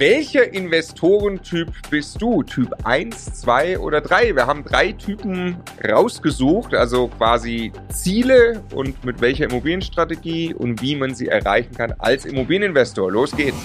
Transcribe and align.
Welcher 0.00 0.54
Investorentyp 0.54 1.68
bist 1.90 2.22
du? 2.22 2.42
Typ 2.42 2.74
1, 2.84 3.34
2 3.42 3.78
oder 3.80 4.00
3? 4.00 4.34
Wir 4.34 4.46
haben 4.46 4.64
drei 4.64 4.92
Typen 4.92 5.58
rausgesucht, 5.86 6.72
also 6.72 7.08
quasi 7.08 7.70
Ziele 7.92 8.62
und 8.74 9.04
mit 9.04 9.20
welcher 9.20 9.44
Immobilienstrategie 9.44 10.54
und 10.54 10.80
wie 10.80 10.96
man 10.96 11.14
sie 11.14 11.26
erreichen 11.28 11.74
kann 11.74 11.92
als 11.98 12.24
Immobilieninvestor. 12.24 13.12
Los 13.12 13.36
geht's! 13.36 13.58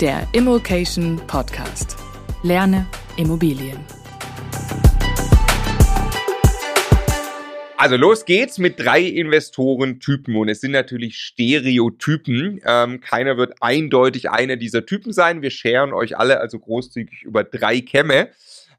Der 0.00 0.26
Immokation 0.32 1.20
Podcast. 1.28 1.96
Lerne 2.42 2.88
Immobilien. 3.16 4.01
Also 7.82 7.96
los 7.96 8.26
geht's 8.26 8.58
mit 8.58 8.78
drei 8.78 9.00
Investorentypen 9.00 10.36
und 10.36 10.48
es 10.48 10.60
sind 10.60 10.70
natürlich 10.70 11.18
Stereotypen. 11.18 12.60
Ähm, 12.64 13.00
keiner 13.00 13.36
wird 13.36 13.54
eindeutig 13.60 14.30
einer 14.30 14.54
dieser 14.54 14.86
Typen 14.86 15.12
sein. 15.12 15.42
Wir 15.42 15.50
scheren 15.50 15.92
euch 15.92 16.16
alle 16.16 16.38
also 16.38 16.60
großzügig 16.60 17.24
über 17.24 17.42
drei 17.42 17.80
Kämme. 17.80 18.28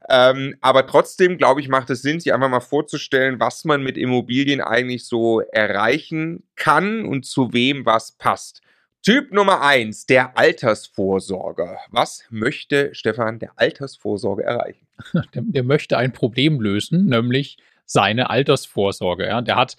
Ähm, 0.08 0.56
aber 0.62 0.86
trotzdem, 0.86 1.36
glaube 1.36 1.60
ich, 1.60 1.68
macht 1.68 1.90
es 1.90 2.00
Sinn, 2.00 2.18
sich 2.18 2.32
einfach 2.32 2.48
mal 2.48 2.60
vorzustellen, 2.60 3.40
was 3.40 3.66
man 3.66 3.82
mit 3.82 3.98
Immobilien 3.98 4.62
eigentlich 4.62 5.04
so 5.04 5.40
erreichen 5.40 6.42
kann 6.56 7.04
und 7.04 7.26
zu 7.26 7.52
wem 7.52 7.84
was 7.84 8.12
passt. 8.12 8.62
Typ 9.02 9.34
Nummer 9.34 9.60
eins, 9.60 10.06
der 10.06 10.38
Altersvorsorger. 10.38 11.76
Was 11.90 12.24
möchte 12.30 12.94
Stefan 12.94 13.38
der 13.38 13.50
Altersvorsorge 13.56 14.44
erreichen? 14.44 14.86
Der, 15.34 15.42
der 15.44 15.64
möchte 15.64 15.98
ein 15.98 16.12
Problem 16.12 16.60
lösen, 16.60 17.06
nämlich 17.06 17.58
seine 17.86 18.30
Altersvorsorge. 18.30 19.26
Ja. 19.26 19.40
Der 19.40 19.56
hat 19.56 19.76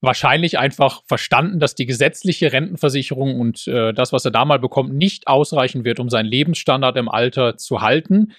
wahrscheinlich 0.00 0.58
einfach 0.58 1.02
verstanden, 1.06 1.58
dass 1.58 1.74
die 1.74 1.86
gesetzliche 1.86 2.52
Rentenversicherung 2.52 3.40
und 3.40 3.66
äh, 3.66 3.92
das, 3.92 4.12
was 4.12 4.24
er 4.24 4.30
da 4.30 4.44
mal 4.44 4.58
bekommt, 4.58 4.94
nicht 4.94 5.26
ausreichen 5.26 5.84
wird, 5.84 5.98
um 5.98 6.08
seinen 6.08 6.26
Lebensstandard 6.26 6.96
im 6.96 7.08
Alter 7.08 7.56
zu 7.56 7.80
halten. 7.80 8.32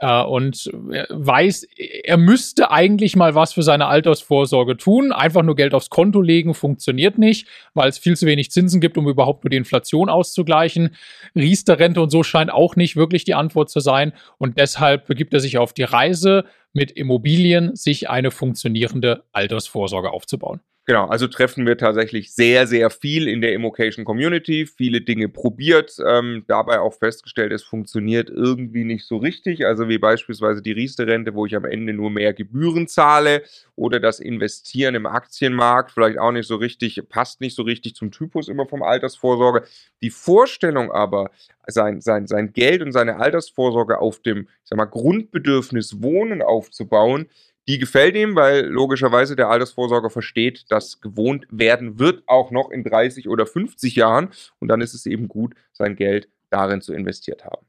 Äh, 0.00 0.22
und 0.22 0.70
weiß, 1.08 1.66
er 2.04 2.16
müsste 2.16 2.70
eigentlich 2.70 3.16
mal 3.16 3.34
was 3.34 3.52
für 3.52 3.62
seine 3.62 3.86
Altersvorsorge 3.86 4.76
tun. 4.76 5.12
Einfach 5.12 5.42
nur 5.42 5.56
Geld 5.56 5.74
aufs 5.74 5.90
Konto 5.90 6.20
legen 6.20 6.54
funktioniert 6.54 7.18
nicht, 7.18 7.48
weil 7.74 7.88
es 7.88 7.98
viel 7.98 8.16
zu 8.16 8.26
wenig 8.26 8.50
Zinsen 8.50 8.80
gibt, 8.80 8.98
um 8.98 9.08
überhaupt 9.08 9.44
nur 9.44 9.50
die 9.50 9.56
Inflation 9.56 10.08
auszugleichen. 10.08 10.96
Riester-Rente 11.34 12.00
und 12.00 12.10
so 12.10 12.22
scheint 12.22 12.52
auch 12.52 12.76
nicht 12.76 12.96
wirklich 12.96 13.24
die 13.24 13.34
Antwort 13.34 13.70
zu 13.70 13.80
sein. 13.80 14.12
Und 14.38 14.58
deshalb 14.58 15.06
begibt 15.06 15.34
er 15.34 15.40
sich 15.40 15.58
auf 15.58 15.72
die 15.72 15.84
Reise, 15.84 16.44
mit 16.74 16.90
Immobilien 16.90 17.74
sich 17.76 18.10
eine 18.10 18.30
funktionierende 18.30 19.22
Altersvorsorge 19.32 20.10
aufzubauen. 20.10 20.60
Genau, 20.86 21.06
also 21.06 21.26
treffen 21.28 21.66
wir 21.66 21.78
tatsächlich 21.78 22.34
sehr, 22.34 22.66
sehr 22.66 22.90
viel 22.90 23.26
in 23.26 23.40
der 23.40 23.54
Immocation 23.54 24.04
Community, 24.04 24.66
viele 24.66 25.00
Dinge 25.00 25.30
probiert, 25.30 25.96
ähm, 26.06 26.44
dabei 26.46 26.78
auch 26.80 26.92
festgestellt, 26.92 27.52
es 27.52 27.62
funktioniert 27.62 28.28
irgendwie 28.28 28.84
nicht 28.84 29.06
so 29.06 29.16
richtig. 29.16 29.64
Also 29.64 29.88
wie 29.88 29.96
beispielsweise 29.96 30.60
die 30.60 30.72
Riester-Rente, 30.72 31.34
wo 31.34 31.46
ich 31.46 31.56
am 31.56 31.64
Ende 31.64 31.94
nur 31.94 32.10
mehr 32.10 32.34
Gebühren 32.34 32.86
zahle 32.86 33.44
oder 33.76 33.98
das 33.98 34.20
Investieren 34.20 34.94
im 34.94 35.06
Aktienmarkt 35.06 35.90
vielleicht 35.90 36.18
auch 36.18 36.32
nicht 36.32 36.46
so 36.46 36.56
richtig, 36.56 37.00
passt 37.08 37.40
nicht 37.40 37.56
so 37.56 37.62
richtig 37.62 37.94
zum 37.94 38.10
Typus 38.10 38.48
immer 38.48 38.66
vom 38.66 38.82
Altersvorsorge. 38.82 39.64
Die 40.02 40.10
Vorstellung 40.10 40.92
aber, 40.92 41.30
sein, 41.66 42.02
sein, 42.02 42.26
sein 42.26 42.52
Geld 42.52 42.82
und 42.82 42.92
seine 42.92 43.16
Altersvorsorge 43.16 43.98
auf 44.00 44.20
dem, 44.20 44.48
ich 44.62 44.68
sag 44.68 44.76
mal, 44.76 44.84
Grundbedürfnis 44.84 46.02
Wohnen 46.02 46.42
aufzubauen, 46.42 47.26
die 47.66 47.78
gefällt 47.78 48.14
ihm, 48.14 48.34
weil 48.36 48.66
logischerweise 48.66 49.36
der 49.36 49.48
Altersvorsorger 49.48 50.10
versteht, 50.10 50.70
dass 50.70 51.00
gewohnt 51.00 51.46
werden 51.50 51.98
wird 51.98 52.22
auch 52.26 52.50
noch 52.50 52.70
in 52.70 52.84
30 52.84 53.28
oder 53.28 53.46
50 53.46 53.96
Jahren. 53.96 54.30
Und 54.60 54.68
dann 54.68 54.80
ist 54.80 54.94
es 54.94 55.06
eben 55.06 55.28
gut, 55.28 55.54
sein 55.72 55.96
Geld 55.96 56.28
darin 56.50 56.82
zu 56.82 56.92
investiert 56.92 57.44
haben, 57.44 57.66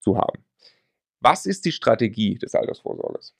zu 0.00 0.16
haben. 0.16 0.44
Was 1.20 1.46
ist 1.46 1.64
die 1.64 1.72
Strategie 1.72 2.36
des 2.36 2.54
Altersvorsorgers? 2.54 3.34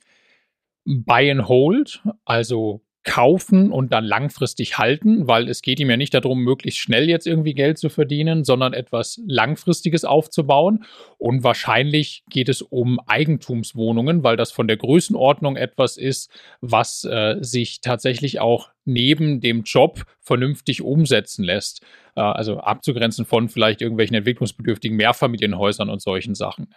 Buy 0.84 1.30
and 1.30 1.48
Hold, 1.48 2.02
also 2.24 2.80
kaufen 3.06 3.70
und 3.70 3.92
dann 3.92 4.04
langfristig 4.04 4.78
halten, 4.78 5.28
weil 5.28 5.48
es 5.48 5.62
geht 5.62 5.78
ihm 5.80 5.88
ja 5.88 5.96
nicht 5.96 6.12
darum, 6.12 6.42
möglichst 6.42 6.80
schnell 6.80 7.08
jetzt 7.08 7.26
irgendwie 7.26 7.54
Geld 7.54 7.78
zu 7.78 7.88
verdienen, 7.88 8.44
sondern 8.44 8.72
etwas 8.72 9.20
Langfristiges 9.26 10.04
aufzubauen. 10.04 10.84
Und 11.16 11.44
wahrscheinlich 11.44 12.24
geht 12.28 12.48
es 12.48 12.62
um 12.62 12.98
Eigentumswohnungen, 13.06 14.24
weil 14.24 14.36
das 14.36 14.50
von 14.50 14.66
der 14.66 14.76
Größenordnung 14.76 15.56
etwas 15.56 15.96
ist, 15.96 16.30
was 16.60 17.04
äh, 17.04 17.36
sich 17.40 17.80
tatsächlich 17.80 18.40
auch 18.40 18.70
neben 18.86 19.40
dem 19.40 19.62
Job 19.62 20.04
vernünftig 20.20 20.82
umsetzen 20.82 21.44
lässt. 21.44 21.84
Äh, 22.16 22.20
also 22.20 22.58
abzugrenzen 22.58 23.26
von 23.26 23.48
vielleicht 23.48 23.82
irgendwelchen 23.82 24.16
entwicklungsbedürftigen 24.16 24.96
Mehrfamilienhäusern 24.96 25.90
und 25.90 26.00
solchen 26.00 26.34
Sachen. 26.34 26.68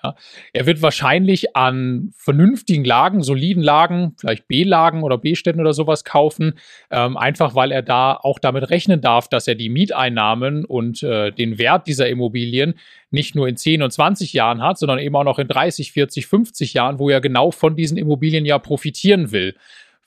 Er 0.54 0.66
wird 0.66 0.82
wahrscheinlich 0.82 1.56
an 1.56 2.12
vernünftigen 2.16 2.84
Lagen, 2.84 3.24
soliden 3.24 3.64
Lagen, 3.64 4.16
vielleicht 4.20 4.48
B-Lagen 4.48 5.04
oder 5.04 5.18
B-Städten 5.18 5.62
oder 5.62 5.74
sowas 5.74 6.04
kaufen, 6.04 6.56
ähm, 6.92 7.18
einfach 7.18 7.56
weil 7.56 7.72
er 7.72 7.82
da 7.82 8.14
auch 8.14 8.40
damit 8.40 8.70
rechnen 8.70 9.02
darf, 9.02 9.30
dass 9.30 9.48
er 9.48 9.56
die 9.56 9.70
Mieteinnahmen 9.70 10.66
und 10.66 11.02
äh, 11.04 11.32
den 11.32 11.58
Wert 11.58 11.88
dieser 11.88 12.10
Immobilien 12.10 12.76
nicht 13.12 13.34
nur 13.36 13.48
in 13.48 13.56
10 13.56 13.82
und 13.82 13.92
20 13.92 14.34
Jahren 14.34 14.62
hat, 14.62 14.78
sondern 14.78 15.00
eben 15.00 15.16
auch 15.16 15.24
noch 15.24 15.40
in 15.40 15.48
30, 15.48 15.94
40, 15.94 16.28
50 16.28 16.74
Jahren, 16.74 17.00
wo 17.00 17.10
er 17.10 17.22
genau 17.22 17.52
von 17.52 17.76
diesen 17.76 17.98
Immobilien 17.98 18.46
ja 18.46 18.60
profitieren 18.60 19.32
will. 19.32 19.56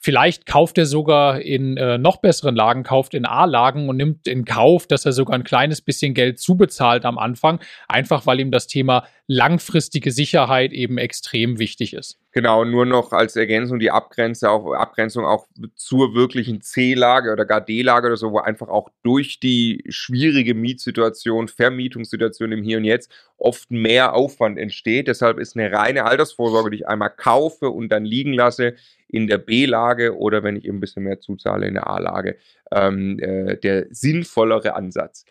Vielleicht 0.05 0.45
kauft 0.45 0.77
er 0.77 0.85
sogar 0.85 1.39
in 1.39 1.77
äh, 1.77 1.97
noch 1.97 2.17
besseren 2.17 2.57
Lagen, 2.57 2.83
kauft 2.83 3.13
in 3.13 3.25
A-Lagen 3.25 3.87
und 3.87 3.95
nimmt 3.95 4.27
in 4.27 4.43
Kauf, 4.43 4.85
dass 4.85 5.05
er 5.05 5.13
sogar 5.13 5.33
ein 5.33 5.45
kleines 5.45 5.79
bisschen 5.79 6.13
Geld 6.13 6.39
zubezahlt 6.39 7.05
am 7.05 7.17
Anfang, 7.17 7.61
einfach 7.87 8.25
weil 8.25 8.41
ihm 8.41 8.51
das 8.51 8.67
Thema 8.67 9.07
langfristige 9.27 10.11
Sicherheit 10.11 10.73
eben 10.73 10.97
extrem 10.97 11.57
wichtig 11.57 11.93
ist. 11.93 12.19
Genau, 12.33 12.65
nur 12.65 12.85
noch 12.85 13.13
als 13.13 13.35
Ergänzung 13.35 13.79
die 13.79 13.91
Abgrenzung 13.91 14.49
auch, 14.49 14.73
Abgrenzung 14.73 15.23
auch 15.23 15.47
zur 15.75 16.13
wirklichen 16.13 16.61
C-Lage 16.61 17.31
oder 17.31 17.45
gar 17.45 17.61
D-Lage 17.61 18.07
oder 18.07 18.17
so, 18.17 18.31
wo 18.31 18.39
einfach 18.39 18.67
auch 18.67 18.89
durch 19.01 19.39
die 19.39 19.83
schwierige 19.87 20.55
Mietsituation, 20.55 21.47
Vermietungssituation 21.47 22.51
im 22.51 22.63
Hier 22.63 22.77
und 22.77 22.85
Jetzt 22.85 23.11
oft 23.37 23.71
mehr 23.71 24.13
Aufwand 24.13 24.57
entsteht. 24.57 25.07
Deshalb 25.07 25.39
ist 25.39 25.55
eine 25.55 25.71
reine 25.71 26.05
Altersvorsorge, 26.05 26.71
die 26.71 26.77
ich 26.77 26.87
einmal 26.87 27.11
kaufe 27.11 27.69
und 27.69 27.89
dann 27.89 28.03
liegen 28.03 28.33
lasse, 28.33 28.75
in 29.07 29.27
der 29.27 29.37
B-Lage 29.37 30.17
oder 30.17 30.43
wenn 30.43 30.55
ich 30.55 30.65
eben 30.65 30.77
ein 30.77 30.81
bisschen 30.81 31.03
mehr 31.03 31.19
zuzahle 31.19 31.67
in 31.67 31.75
der 31.75 31.87
A-Lage, 31.87 32.35
ähm, 32.71 33.19
äh, 33.19 33.57
der 33.57 33.85
sinnvollere 33.91 34.75
Ansatz. 34.75 35.25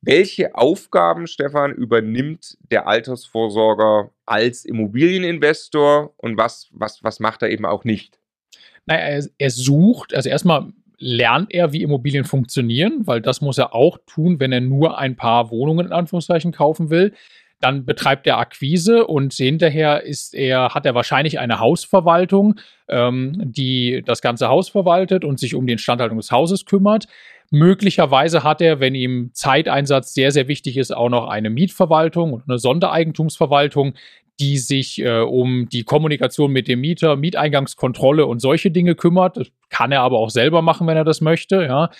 Welche 0.00 0.54
Aufgaben, 0.54 1.26
Stefan, 1.26 1.72
übernimmt 1.72 2.56
der 2.70 2.86
Altersvorsorger 2.86 4.10
als 4.26 4.64
Immobilieninvestor 4.64 6.14
und 6.16 6.36
was, 6.36 6.68
was, 6.72 7.02
was 7.02 7.18
macht 7.18 7.42
er 7.42 7.50
eben 7.50 7.66
auch 7.66 7.84
nicht? 7.84 8.18
Naja, 8.86 9.00
er, 9.00 9.24
er 9.38 9.50
sucht, 9.50 10.14
also 10.14 10.28
erstmal 10.28 10.72
lernt 10.98 11.52
er, 11.52 11.72
wie 11.72 11.82
Immobilien 11.82 12.24
funktionieren, 12.24 13.06
weil 13.06 13.20
das 13.20 13.40
muss 13.40 13.58
er 13.58 13.74
auch 13.74 13.98
tun, 14.06 14.40
wenn 14.40 14.52
er 14.52 14.60
nur 14.60 14.98
ein 14.98 15.16
paar 15.16 15.50
Wohnungen 15.50 15.86
in 15.86 15.92
Anführungszeichen 15.92 16.52
kaufen 16.52 16.90
will. 16.90 17.12
Dann 17.60 17.84
betreibt 17.84 18.26
er 18.28 18.38
Akquise 18.38 19.04
und 19.06 19.32
hinterher 19.32 20.04
ist 20.04 20.32
er, 20.32 20.74
hat 20.74 20.86
er 20.86 20.94
wahrscheinlich 20.94 21.40
eine 21.40 21.58
Hausverwaltung, 21.58 22.60
ähm, 22.88 23.34
die 23.44 24.02
das 24.04 24.22
ganze 24.22 24.48
Haus 24.48 24.68
verwaltet 24.68 25.24
und 25.24 25.40
sich 25.40 25.56
um 25.56 25.66
die 25.66 25.72
Instandhaltung 25.72 26.18
des 26.18 26.30
Hauses 26.30 26.66
kümmert. 26.66 27.06
Möglicherweise 27.50 28.44
hat 28.44 28.60
er, 28.60 28.80
wenn 28.80 28.94
ihm 28.94 29.30
Zeiteinsatz 29.32 30.12
sehr, 30.12 30.32
sehr 30.32 30.48
wichtig 30.48 30.76
ist, 30.76 30.94
auch 30.94 31.08
noch 31.08 31.28
eine 31.28 31.50
Mietverwaltung 31.50 32.34
und 32.34 32.42
eine 32.48 32.58
Sondereigentumsverwaltung, 32.58 33.94
die 34.40 34.58
sich 34.58 35.00
äh, 35.00 35.20
um 35.20 35.68
die 35.68 35.82
Kommunikation 35.82 36.52
mit 36.52 36.68
dem 36.68 36.80
Mieter, 36.80 37.16
Mieteingangskontrolle 37.16 38.26
und 38.26 38.40
solche 38.40 38.70
Dinge 38.70 38.94
kümmert. 38.94 39.36
Das 39.36 39.48
kann 39.70 39.92
er 39.92 40.02
aber 40.02 40.18
auch 40.18 40.30
selber 40.30 40.62
machen, 40.62 40.86
wenn 40.86 40.96
er 40.96 41.04
das 41.04 41.20
möchte. 41.20 41.62
Ja. 41.64 41.90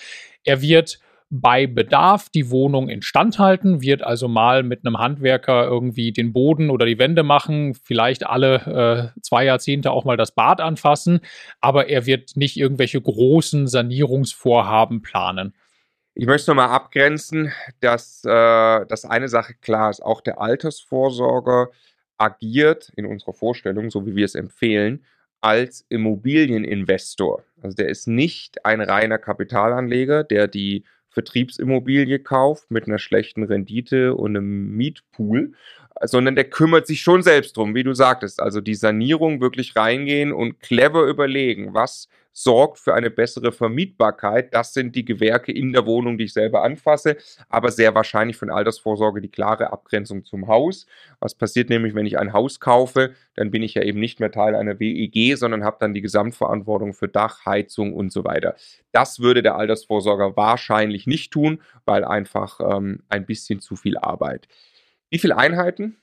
Er 0.43 0.61
wird 0.61 0.99
bei 1.29 1.67
Bedarf 1.67 2.29
die 2.29 2.49
Wohnung 2.49 2.89
instand 2.89 3.37
halten, 3.37 3.81
wird 3.81 4.01
also 4.01 4.27
mal 4.27 4.63
mit 4.63 4.85
einem 4.85 4.97
Handwerker 4.97 5.65
irgendwie 5.65 6.11
den 6.11 6.33
Boden 6.33 6.71
oder 6.71 6.87
die 6.87 6.97
Wände 6.97 7.21
machen, 7.21 7.75
vielleicht 7.75 8.25
alle 8.25 9.13
äh, 9.15 9.21
zwei 9.21 9.45
Jahrzehnte 9.45 9.91
auch 9.91 10.05
mal 10.05 10.17
das 10.17 10.33
Bad 10.33 10.59
anfassen, 10.59 11.19
aber 11.61 11.87
er 11.87 12.07
wird 12.07 12.35
nicht 12.35 12.57
irgendwelche 12.57 12.99
großen 12.99 13.67
Sanierungsvorhaben 13.67 15.03
planen. 15.03 15.53
Ich 16.15 16.25
möchte 16.25 16.49
nochmal 16.51 16.69
abgrenzen, 16.69 17.53
dass, 17.79 18.23
äh, 18.25 18.85
dass 18.87 19.05
eine 19.05 19.29
Sache 19.29 19.53
klar 19.61 19.91
ist, 19.91 20.01
auch 20.01 20.21
der 20.21 20.41
Altersvorsorger 20.41 21.69
agiert 22.17 22.91
in 22.95 23.05
unserer 23.05 23.33
Vorstellung, 23.33 23.91
so 23.91 24.05
wie 24.07 24.15
wir 24.15 24.25
es 24.25 24.35
empfehlen, 24.35 25.05
als 25.41 25.85
Immobilieninvestor. 25.89 27.43
Also 27.61 27.75
der 27.75 27.87
ist 27.87 28.07
nicht 28.07 28.65
ein 28.65 28.81
reiner 28.81 29.19
Kapitalanleger, 29.19 30.23
der 30.23 30.47
die 30.47 30.83
Vertriebsimmobilie 31.09 32.19
kauft 32.19 32.69
mit 32.71 32.85
einer 32.87 32.99
schlechten 32.99 33.43
Rendite 33.43 34.15
und 34.15 34.37
einem 34.37 34.75
Mietpool, 34.75 35.53
sondern 36.01 36.35
der 36.35 36.45
kümmert 36.45 36.87
sich 36.87 37.01
schon 37.01 37.21
selbst 37.21 37.57
drum, 37.57 37.75
wie 37.75 37.83
du 37.83 37.93
sagtest. 37.93 38.41
Also 38.41 38.61
die 38.61 38.75
Sanierung 38.75 39.41
wirklich 39.41 39.75
reingehen 39.75 40.31
und 40.31 40.59
clever 40.59 41.03
überlegen, 41.03 41.73
was 41.73 42.07
sorgt 42.31 42.77
für 42.77 42.93
eine 42.93 43.09
bessere 43.09 43.51
Vermietbarkeit. 43.51 44.53
Das 44.53 44.73
sind 44.73 44.95
die 44.95 45.03
Gewerke 45.03 45.51
in 45.51 45.73
der 45.73 45.85
Wohnung, 45.85 46.17
die 46.17 46.25
ich 46.25 46.33
selber 46.33 46.63
anfasse, 46.63 47.17
aber 47.49 47.71
sehr 47.71 47.95
wahrscheinlich 47.95 48.37
von 48.37 48.49
Altersvorsorge 48.49 49.19
die 49.19 49.29
klare 49.29 49.73
Abgrenzung 49.73 50.23
zum 50.23 50.47
Haus. 50.47 50.85
Was 51.19 51.35
passiert 51.35 51.69
nämlich, 51.69 51.95
wenn 51.95 52.05
ich 52.05 52.17
ein 52.17 52.31
Haus 52.31 52.59
kaufe, 52.59 53.11
dann 53.35 53.51
bin 53.51 53.63
ich 53.63 53.73
ja 53.73 53.81
eben 53.81 53.99
nicht 53.99 54.19
mehr 54.19 54.31
Teil 54.31 54.55
einer 54.55 54.79
WEG, 54.79 55.37
sondern 55.37 55.65
habe 55.65 55.77
dann 55.79 55.93
die 55.93 56.01
Gesamtverantwortung 56.01 56.93
für 56.93 57.09
Dach, 57.09 57.45
Heizung 57.45 57.93
und 57.93 58.11
so 58.11 58.23
weiter. 58.23 58.55
Das 58.91 59.19
würde 59.19 59.43
der 59.43 59.55
Altersvorsorger 59.55 60.37
wahrscheinlich 60.37 61.07
nicht 61.07 61.31
tun, 61.31 61.61
weil 61.85 62.05
einfach 62.05 62.59
ähm, 62.61 63.03
ein 63.09 63.25
bisschen 63.25 63.59
zu 63.59 63.75
viel 63.75 63.97
Arbeit. 63.97 64.47
Wie 65.09 65.19
viele 65.19 65.37
Einheiten 65.37 65.97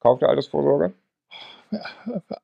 kauft 0.00 0.22
der 0.22 0.28
Altersvorsorger? 0.28 0.92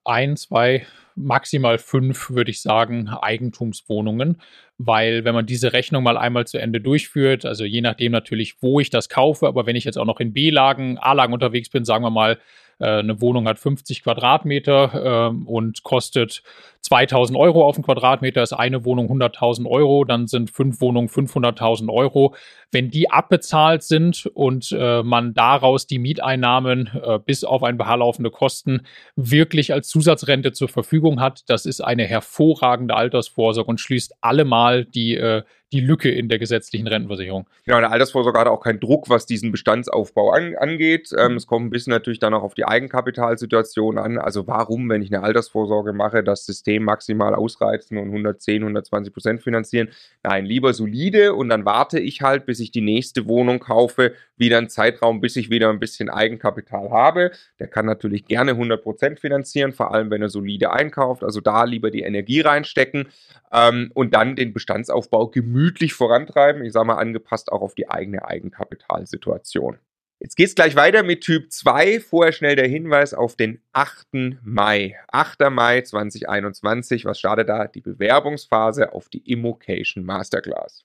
Ein, 0.04 0.36
zwei 0.36 0.86
maximal 1.16 1.78
fünf, 1.78 2.30
würde 2.30 2.50
ich 2.50 2.60
sagen, 2.60 3.08
Eigentumswohnungen, 3.08 4.40
weil 4.78 5.24
wenn 5.24 5.34
man 5.34 5.46
diese 5.46 5.72
Rechnung 5.72 6.04
mal 6.04 6.18
einmal 6.18 6.46
zu 6.46 6.58
Ende 6.58 6.80
durchführt, 6.80 7.44
also 7.44 7.64
je 7.64 7.80
nachdem 7.80 8.12
natürlich, 8.12 8.62
wo 8.62 8.78
ich 8.78 8.90
das 8.90 9.08
kaufe, 9.08 9.46
aber 9.46 9.66
wenn 9.66 9.76
ich 9.76 9.84
jetzt 9.84 9.96
auch 9.96 10.04
noch 10.04 10.20
in 10.20 10.32
B-Lagen, 10.32 10.98
A-Lagen 10.98 11.32
unterwegs 11.32 11.70
bin, 11.70 11.84
sagen 11.84 12.04
wir 12.04 12.10
mal, 12.10 12.38
eine 12.84 13.20
Wohnung 13.20 13.48
hat 13.48 13.58
50 13.58 14.02
Quadratmeter 14.02 15.30
äh, 15.32 15.48
und 15.48 15.82
kostet 15.82 16.42
2000 16.82 17.36
Euro 17.36 17.66
auf 17.66 17.74
den 17.74 17.84
Quadratmeter, 17.84 18.42
ist 18.42 18.52
eine 18.52 18.84
Wohnung 18.84 19.10
100.000 19.10 19.68
Euro, 19.68 20.04
dann 20.04 20.26
sind 20.26 20.50
fünf 20.50 20.80
Wohnungen 20.80 21.08
500.000 21.08 21.92
Euro. 21.92 22.34
Wenn 22.70 22.90
die 22.90 23.10
abbezahlt 23.10 23.82
sind 23.82 24.26
und 24.26 24.72
äh, 24.78 25.02
man 25.02 25.34
daraus 25.34 25.86
die 25.86 25.98
Mieteinnahmen 25.98 26.90
äh, 27.02 27.18
bis 27.18 27.44
auf 27.44 27.62
ein 27.62 27.78
paar 27.78 27.96
laufende 27.96 28.30
Kosten 28.30 28.82
wirklich 29.16 29.72
als 29.72 29.88
Zusatzrente 29.88 30.52
zur 30.52 30.68
Verfügung 30.68 31.20
hat, 31.20 31.42
das 31.48 31.66
ist 31.66 31.80
eine 31.80 32.04
hervorragende 32.04 32.94
Altersvorsorge 32.94 33.68
und 33.68 33.80
schließt 33.80 34.14
allemal 34.20 34.84
die 34.84 35.16
äh, 35.16 35.42
die 35.72 35.80
Lücke 35.80 36.10
in 36.10 36.28
der 36.28 36.38
gesetzlichen 36.38 36.86
Rentenversicherung. 36.86 37.48
Genau, 37.64 37.80
der 37.80 37.90
Altersvorsorge 37.90 38.38
hat 38.38 38.46
auch 38.46 38.60
keinen 38.60 38.78
Druck, 38.78 39.08
was 39.08 39.26
diesen 39.26 39.50
Bestandsaufbau 39.50 40.30
an, 40.30 40.54
angeht. 40.54 41.10
Ähm, 41.18 41.36
es 41.36 41.48
kommt 41.48 41.66
ein 41.66 41.70
bisschen 41.70 41.90
natürlich 41.90 42.20
dann 42.20 42.34
auch 42.34 42.44
auf 42.44 42.54
die 42.54 42.64
Eigenkapitalsituation 42.64 43.98
an. 43.98 44.18
Also 44.18 44.46
warum, 44.46 44.88
wenn 44.88 45.02
ich 45.02 45.12
eine 45.12 45.24
Altersvorsorge 45.24 45.92
mache, 45.92 46.22
das 46.22 46.46
System 46.46 46.84
maximal 46.84 47.34
ausreizen 47.34 47.98
und 47.98 48.06
110, 48.06 48.62
120 48.62 49.12
Prozent 49.12 49.42
finanzieren? 49.42 49.88
Nein, 50.22 50.46
lieber 50.46 50.72
solide 50.72 51.34
und 51.34 51.48
dann 51.48 51.64
warte 51.64 51.98
ich 51.98 52.22
halt, 52.22 52.46
bis 52.46 52.60
ich 52.60 52.70
die 52.70 52.80
nächste 52.80 53.26
Wohnung 53.26 53.58
kaufe, 53.58 54.12
wieder 54.36 54.58
einen 54.58 54.68
Zeitraum, 54.68 55.20
bis 55.20 55.34
ich 55.34 55.50
wieder 55.50 55.70
ein 55.70 55.80
bisschen 55.80 56.10
Eigenkapital 56.10 56.90
habe. 56.90 57.32
Der 57.58 57.66
kann 57.66 57.86
natürlich 57.86 58.26
gerne 58.26 58.52
100 58.52 58.82
Prozent 58.82 59.18
finanzieren, 59.18 59.72
vor 59.72 59.92
allem 59.92 60.10
wenn 60.10 60.22
er 60.22 60.28
solide 60.28 60.70
einkauft. 60.72 61.24
Also 61.24 61.40
da 61.40 61.64
lieber 61.64 61.90
die 61.90 62.02
Energie 62.02 62.40
reinstecken 62.40 63.08
ähm, 63.52 63.90
und 63.94 64.14
dann 64.14 64.36
den 64.36 64.52
Bestandsaufbau 64.52 65.26
gemütlich 65.28 65.55
vorantreiben. 65.94 66.64
Ich 66.64 66.72
sage 66.72 66.86
mal, 66.86 66.94
angepasst 66.94 67.50
auch 67.50 67.62
auf 67.62 67.74
die 67.74 67.88
eigene 67.88 68.24
Eigenkapitalsituation. 68.24 69.78
Jetzt 70.18 70.36
geht 70.36 70.48
es 70.48 70.54
gleich 70.54 70.76
weiter 70.76 71.02
mit 71.02 71.20
Typ 71.20 71.52
2. 71.52 72.00
Vorher 72.00 72.32
schnell 72.32 72.56
der 72.56 72.68
Hinweis 72.68 73.12
auf 73.12 73.36
den 73.36 73.60
8. 73.72 74.40
Mai. 74.42 74.96
8. 75.08 75.50
Mai 75.50 75.82
2021. 75.82 77.04
Was 77.04 77.18
startet 77.18 77.50
da? 77.50 77.66
Die 77.66 77.82
Bewerbungsphase 77.82 78.92
auf 78.94 79.10
die 79.10 79.30
Immocation 79.30 80.04
Masterclass. 80.04 80.84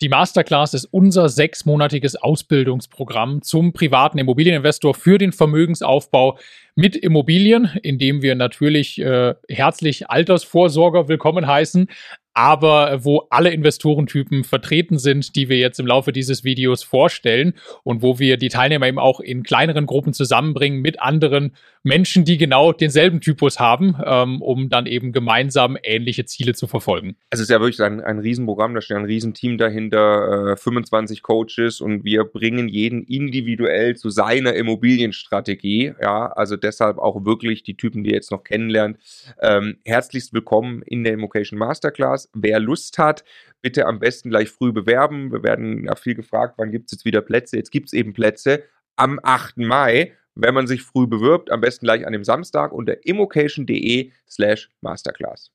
Die 0.00 0.08
Masterclass 0.08 0.74
ist 0.74 0.86
unser 0.86 1.28
sechsmonatiges 1.28 2.16
Ausbildungsprogramm 2.16 3.42
zum 3.42 3.72
privaten 3.72 4.18
Immobilieninvestor 4.18 4.94
für 4.94 5.18
den 5.18 5.32
Vermögensaufbau 5.32 6.38
mit 6.74 6.96
Immobilien, 6.96 7.70
in 7.82 7.98
dem 7.98 8.20
wir 8.20 8.34
natürlich 8.34 9.00
äh, 9.00 9.34
herzlich 9.48 10.10
Altersvorsorger 10.10 11.06
willkommen 11.06 11.46
heißen, 11.46 11.88
aber 12.34 13.04
wo 13.04 13.26
alle 13.30 13.50
Investorentypen 13.50 14.44
vertreten 14.44 14.98
sind, 14.98 15.36
die 15.36 15.48
wir 15.48 15.58
jetzt 15.58 15.78
im 15.80 15.86
Laufe 15.86 16.12
dieses 16.12 16.44
Videos 16.44 16.82
vorstellen 16.82 17.54
und 17.84 18.02
wo 18.02 18.18
wir 18.18 18.36
die 18.36 18.48
Teilnehmer 18.48 18.86
eben 18.86 18.98
auch 18.98 19.20
in 19.20 19.42
kleineren 19.42 19.86
Gruppen 19.86 20.12
zusammenbringen 20.12 20.80
mit 20.80 21.00
anderen 21.00 21.52
Menschen, 21.84 22.24
die 22.24 22.38
genau 22.38 22.72
denselben 22.72 23.20
Typus 23.20 23.58
haben, 23.58 23.96
ähm, 24.04 24.40
um 24.40 24.68
dann 24.68 24.86
eben 24.86 25.12
gemeinsam 25.12 25.76
ähnliche 25.82 26.24
Ziele 26.24 26.54
zu 26.54 26.66
verfolgen. 26.68 27.16
Es 27.30 27.40
ist 27.40 27.50
ja 27.50 27.60
wirklich 27.60 27.82
ein, 27.82 28.00
ein 28.00 28.20
Riesenprogramm, 28.20 28.74
da 28.74 28.80
steht 28.80 28.96
ein 28.96 29.04
Riesenteam 29.04 29.58
dahinter, 29.58 30.52
äh, 30.52 30.56
25 30.56 31.22
Coaches 31.22 31.80
und 31.80 32.04
wir 32.04 32.24
bringen 32.24 32.68
jeden 32.68 33.02
individuell 33.02 33.96
zu 33.96 34.10
seiner 34.10 34.54
Immobilienstrategie. 34.54 35.94
Ja, 36.00 36.26
also 36.28 36.56
deshalb 36.56 36.98
auch 36.98 37.24
wirklich 37.24 37.64
die 37.64 37.76
Typen, 37.76 38.04
die 38.04 38.10
ihr 38.10 38.16
jetzt 38.16 38.30
noch 38.30 38.44
kennenlernt, 38.44 38.98
ähm, 39.40 39.78
herzlichst 39.84 40.32
willkommen 40.32 40.82
in 40.82 41.02
der 41.02 41.14
Immocation 41.14 41.58
Masterclass. 41.58 42.21
Spaß. 42.22 42.30
Wer 42.34 42.60
Lust 42.60 42.98
hat, 42.98 43.24
bitte 43.60 43.86
am 43.86 43.98
besten 43.98 44.30
gleich 44.30 44.50
früh 44.50 44.72
bewerben. 44.72 45.32
Wir 45.32 45.42
werden 45.42 45.84
ja 45.84 45.94
viel 45.96 46.14
gefragt, 46.14 46.54
wann 46.58 46.70
gibt 46.70 46.86
es 46.86 46.92
jetzt 46.92 47.04
wieder 47.04 47.20
Plätze? 47.20 47.56
Jetzt 47.56 47.70
gibt 47.70 47.88
es 47.88 47.92
eben 47.92 48.12
Plätze 48.12 48.64
am 48.96 49.20
8. 49.22 49.58
Mai. 49.58 50.12
Wenn 50.34 50.54
man 50.54 50.66
sich 50.66 50.82
früh 50.82 51.06
bewirbt, 51.06 51.50
am 51.50 51.60
besten 51.60 51.84
gleich 51.84 52.06
an 52.06 52.12
dem 52.12 52.24
Samstag 52.24 52.72
unter 52.72 53.04
immocation.de 53.04 54.12
slash 54.28 54.70
masterclass. 54.80 55.50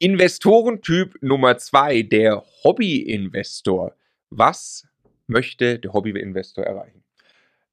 Investorentyp 0.00 1.14
Nummer 1.20 1.56
2, 1.56 2.02
der 2.02 2.42
Hobbyinvestor. 2.64 3.94
Was 4.30 4.88
möchte 5.28 5.78
der 5.78 5.92
Hobbyinvestor 5.92 6.64
erreichen? 6.64 7.03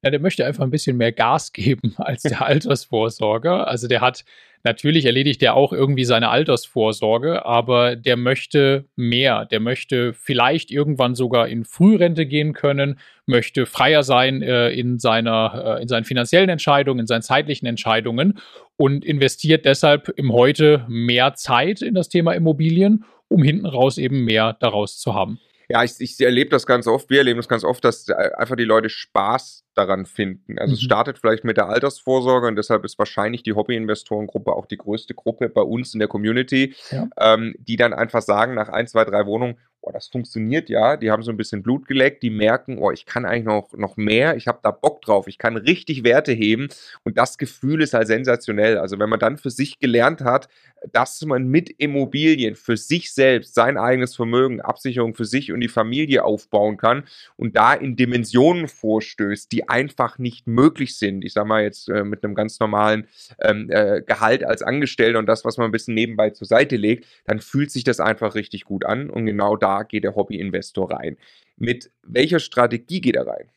Ja, 0.02 0.10
der 0.10 0.20
möchte 0.20 0.44
einfach 0.44 0.64
ein 0.64 0.70
bisschen 0.70 0.96
mehr 0.96 1.12
Gas 1.12 1.52
geben 1.52 1.94
als 1.96 2.22
der 2.22 2.42
Altersvorsorger. 2.42 3.66
Also 3.66 3.88
der 3.88 4.00
hat 4.00 4.24
Natürlich 4.64 5.06
erledigt 5.06 5.42
er 5.42 5.54
auch 5.54 5.72
irgendwie 5.72 6.04
seine 6.04 6.28
Altersvorsorge, 6.28 7.44
aber 7.44 7.96
der 7.96 8.16
möchte 8.16 8.84
mehr. 8.94 9.44
Der 9.44 9.58
möchte 9.58 10.12
vielleicht 10.12 10.70
irgendwann 10.70 11.16
sogar 11.16 11.48
in 11.48 11.64
Frührente 11.64 12.26
gehen 12.26 12.52
können, 12.52 13.00
möchte 13.26 13.66
freier 13.66 14.04
sein 14.04 14.40
äh, 14.40 14.70
in, 14.70 15.00
seiner, 15.00 15.78
äh, 15.78 15.82
in 15.82 15.88
seinen 15.88 16.04
finanziellen 16.04 16.48
Entscheidungen, 16.48 17.00
in 17.00 17.06
seinen 17.08 17.22
zeitlichen 17.22 17.66
Entscheidungen 17.66 18.38
und 18.76 19.04
investiert 19.04 19.64
deshalb 19.64 20.08
im 20.16 20.32
Heute 20.32 20.86
mehr 20.88 21.34
Zeit 21.34 21.82
in 21.82 21.94
das 21.94 22.08
Thema 22.08 22.32
Immobilien, 22.32 23.04
um 23.26 23.42
hinten 23.42 23.66
raus 23.66 23.98
eben 23.98 24.24
mehr 24.24 24.56
daraus 24.60 24.96
zu 24.96 25.12
haben. 25.12 25.40
Ja, 25.68 25.82
ich, 25.82 25.92
ich 25.98 26.20
erlebe 26.20 26.50
das 26.50 26.66
ganz 26.66 26.86
oft, 26.86 27.10
wir 27.10 27.18
erleben 27.18 27.38
das 27.38 27.48
ganz 27.48 27.64
oft, 27.64 27.84
dass 27.84 28.08
äh, 28.08 28.14
einfach 28.36 28.56
die 28.56 28.64
Leute 28.64 28.90
Spaß 28.90 29.64
daran 29.74 30.06
finden. 30.06 30.58
Also 30.58 30.72
mhm. 30.72 30.74
es 30.74 30.82
startet 30.82 31.18
vielleicht 31.18 31.44
mit 31.44 31.56
der 31.56 31.68
Altersvorsorge 31.68 32.46
und 32.46 32.56
deshalb 32.56 32.84
ist 32.84 32.98
wahrscheinlich 32.98 33.42
die 33.42 33.54
Hobbyinvestorengruppe 33.54 34.52
auch 34.52 34.66
die 34.66 34.76
größte 34.76 35.14
Gruppe 35.14 35.48
bei 35.48 35.62
uns 35.62 35.94
in 35.94 35.98
der 35.98 36.08
Community, 36.08 36.74
ja. 36.90 37.08
ähm, 37.18 37.54
die 37.58 37.76
dann 37.76 37.92
einfach 37.92 38.22
sagen, 38.22 38.54
nach 38.54 38.68
ein, 38.68 38.86
zwei, 38.86 39.04
drei 39.04 39.26
Wohnungen, 39.26 39.56
oh, 39.82 39.90
das 39.92 40.08
funktioniert 40.08 40.68
ja, 40.68 40.96
die 40.96 41.10
haben 41.10 41.22
so 41.22 41.30
ein 41.30 41.36
bisschen 41.36 41.62
Blut 41.62 41.86
geleckt, 41.86 42.22
die 42.22 42.30
merken, 42.30 42.78
oh, 42.78 42.92
ich 42.92 43.04
kann 43.04 43.24
eigentlich 43.24 43.44
noch, 43.44 43.72
noch 43.72 43.96
mehr, 43.96 44.36
ich 44.36 44.46
habe 44.46 44.60
da 44.62 44.70
Bock 44.70 45.02
drauf, 45.02 45.26
ich 45.26 45.38
kann 45.38 45.56
richtig 45.56 46.04
Werte 46.04 46.32
heben 46.32 46.68
und 47.02 47.18
das 47.18 47.36
Gefühl 47.36 47.82
ist 47.82 47.92
halt 47.92 48.06
sensationell. 48.06 48.78
Also 48.78 48.98
wenn 48.98 49.08
man 49.08 49.18
dann 49.18 49.38
für 49.38 49.50
sich 49.50 49.80
gelernt 49.80 50.20
hat, 50.20 50.48
dass 50.92 51.20
man 51.24 51.48
mit 51.48 51.68
Immobilien 51.68 52.54
für 52.54 52.76
sich 52.76 53.12
selbst 53.12 53.54
sein 53.54 53.76
eigenes 53.76 54.14
Vermögen, 54.14 54.60
Absicherung 54.60 55.14
für 55.14 55.24
sich 55.24 55.52
und 55.52 55.60
die 55.60 55.68
Familie 55.68 56.24
aufbauen 56.24 56.76
kann 56.76 57.04
und 57.36 57.56
da 57.56 57.74
in 57.74 57.96
Dimensionen 57.96 58.68
vorstößt, 58.68 59.50
die 59.50 59.61
einfach 59.68 60.18
nicht 60.18 60.46
möglich 60.46 60.96
sind. 60.96 61.24
Ich 61.24 61.32
sage 61.32 61.48
mal 61.48 61.62
jetzt 61.62 61.88
äh, 61.88 62.04
mit 62.04 62.24
einem 62.24 62.34
ganz 62.34 62.60
normalen 62.60 63.06
ähm, 63.40 63.68
äh, 63.70 64.02
Gehalt 64.02 64.44
als 64.44 64.62
Angestellter 64.62 65.18
und 65.18 65.26
das, 65.26 65.44
was 65.44 65.56
man 65.56 65.66
ein 65.66 65.72
bisschen 65.72 65.94
nebenbei 65.94 66.30
zur 66.30 66.46
Seite 66.46 66.76
legt, 66.76 67.06
dann 67.24 67.40
fühlt 67.40 67.70
sich 67.70 67.84
das 67.84 68.00
einfach 68.00 68.34
richtig 68.34 68.64
gut 68.64 68.84
an 68.84 69.10
und 69.10 69.26
genau 69.26 69.56
da 69.56 69.82
geht 69.82 70.04
der 70.04 70.14
Hobbyinvestor 70.14 70.92
rein. 70.92 71.16
Mit 71.56 71.90
welcher 72.02 72.40
Strategie 72.40 73.00
geht 73.00 73.16
er 73.16 73.26
rein? 73.26 73.50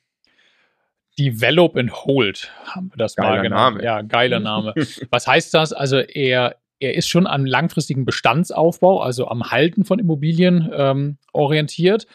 Develop 1.18 1.78
and 1.78 1.94
Hold 1.94 2.52
haben 2.66 2.92
wir 2.92 2.98
das 2.98 3.16
geiler 3.16 3.30
mal 3.30 3.42
genannt. 3.42 3.76
Name. 3.78 3.84
Ja, 3.86 4.02
geiler 4.02 4.40
Name. 4.40 4.74
Was 5.12 5.28
heißt 5.28 5.54
das? 5.54 5.72
Also 5.72 6.00
er, 6.00 6.58
er 6.80 6.96
ist 6.96 7.08
schon 7.08 7.26
am 7.26 7.46
langfristigen 7.46 8.06
Bestandsaufbau, 8.06 9.02
also 9.02 9.28
am 9.28 9.50
Halten 9.50 9.86
von 9.86 10.00
Immobilien 10.00 10.70
ähm, 10.74 11.18
orientiert, 11.32 12.06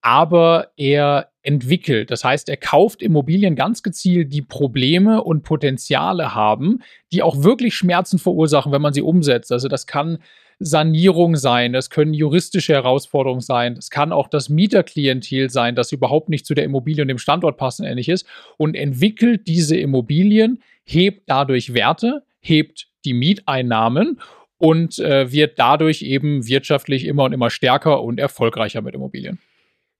aber 0.00 0.72
er 0.76 1.30
entwickelt. 1.48 2.10
Das 2.10 2.24
heißt, 2.24 2.50
er 2.50 2.58
kauft 2.58 3.00
Immobilien 3.00 3.56
ganz 3.56 3.82
gezielt, 3.82 4.34
die 4.34 4.42
Probleme 4.42 5.24
und 5.24 5.44
Potenziale 5.44 6.34
haben, 6.34 6.82
die 7.10 7.22
auch 7.22 7.42
wirklich 7.42 7.74
Schmerzen 7.74 8.18
verursachen, 8.18 8.70
wenn 8.70 8.82
man 8.82 8.92
sie 8.92 9.00
umsetzt. 9.00 9.50
Also 9.50 9.66
das 9.66 9.86
kann 9.86 10.18
Sanierung 10.58 11.36
sein, 11.36 11.72
das 11.72 11.88
können 11.88 12.12
juristische 12.12 12.74
Herausforderungen 12.74 13.40
sein, 13.40 13.76
das 13.76 13.88
kann 13.88 14.12
auch 14.12 14.28
das 14.28 14.50
Mieterklientel 14.50 15.48
sein, 15.48 15.74
das 15.74 15.90
überhaupt 15.90 16.28
nicht 16.28 16.44
zu 16.44 16.54
der 16.54 16.64
Immobilie 16.64 17.00
und 17.00 17.08
dem 17.08 17.16
Standort 17.16 17.56
passend 17.56 17.88
ähnlich 17.88 18.10
ist 18.10 18.26
und 18.58 18.74
entwickelt 18.74 19.46
diese 19.46 19.78
Immobilien, 19.78 20.60
hebt 20.84 21.22
dadurch 21.28 21.72
Werte, 21.72 22.24
hebt 22.40 22.88
die 23.06 23.14
Mieteinnahmen 23.14 24.20
und 24.58 24.98
äh, 24.98 25.32
wird 25.32 25.58
dadurch 25.58 26.02
eben 26.02 26.46
wirtschaftlich 26.46 27.06
immer 27.06 27.24
und 27.24 27.32
immer 27.32 27.48
stärker 27.48 28.02
und 28.02 28.20
erfolgreicher 28.20 28.82
mit 28.82 28.94
Immobilien. 28.94 29.38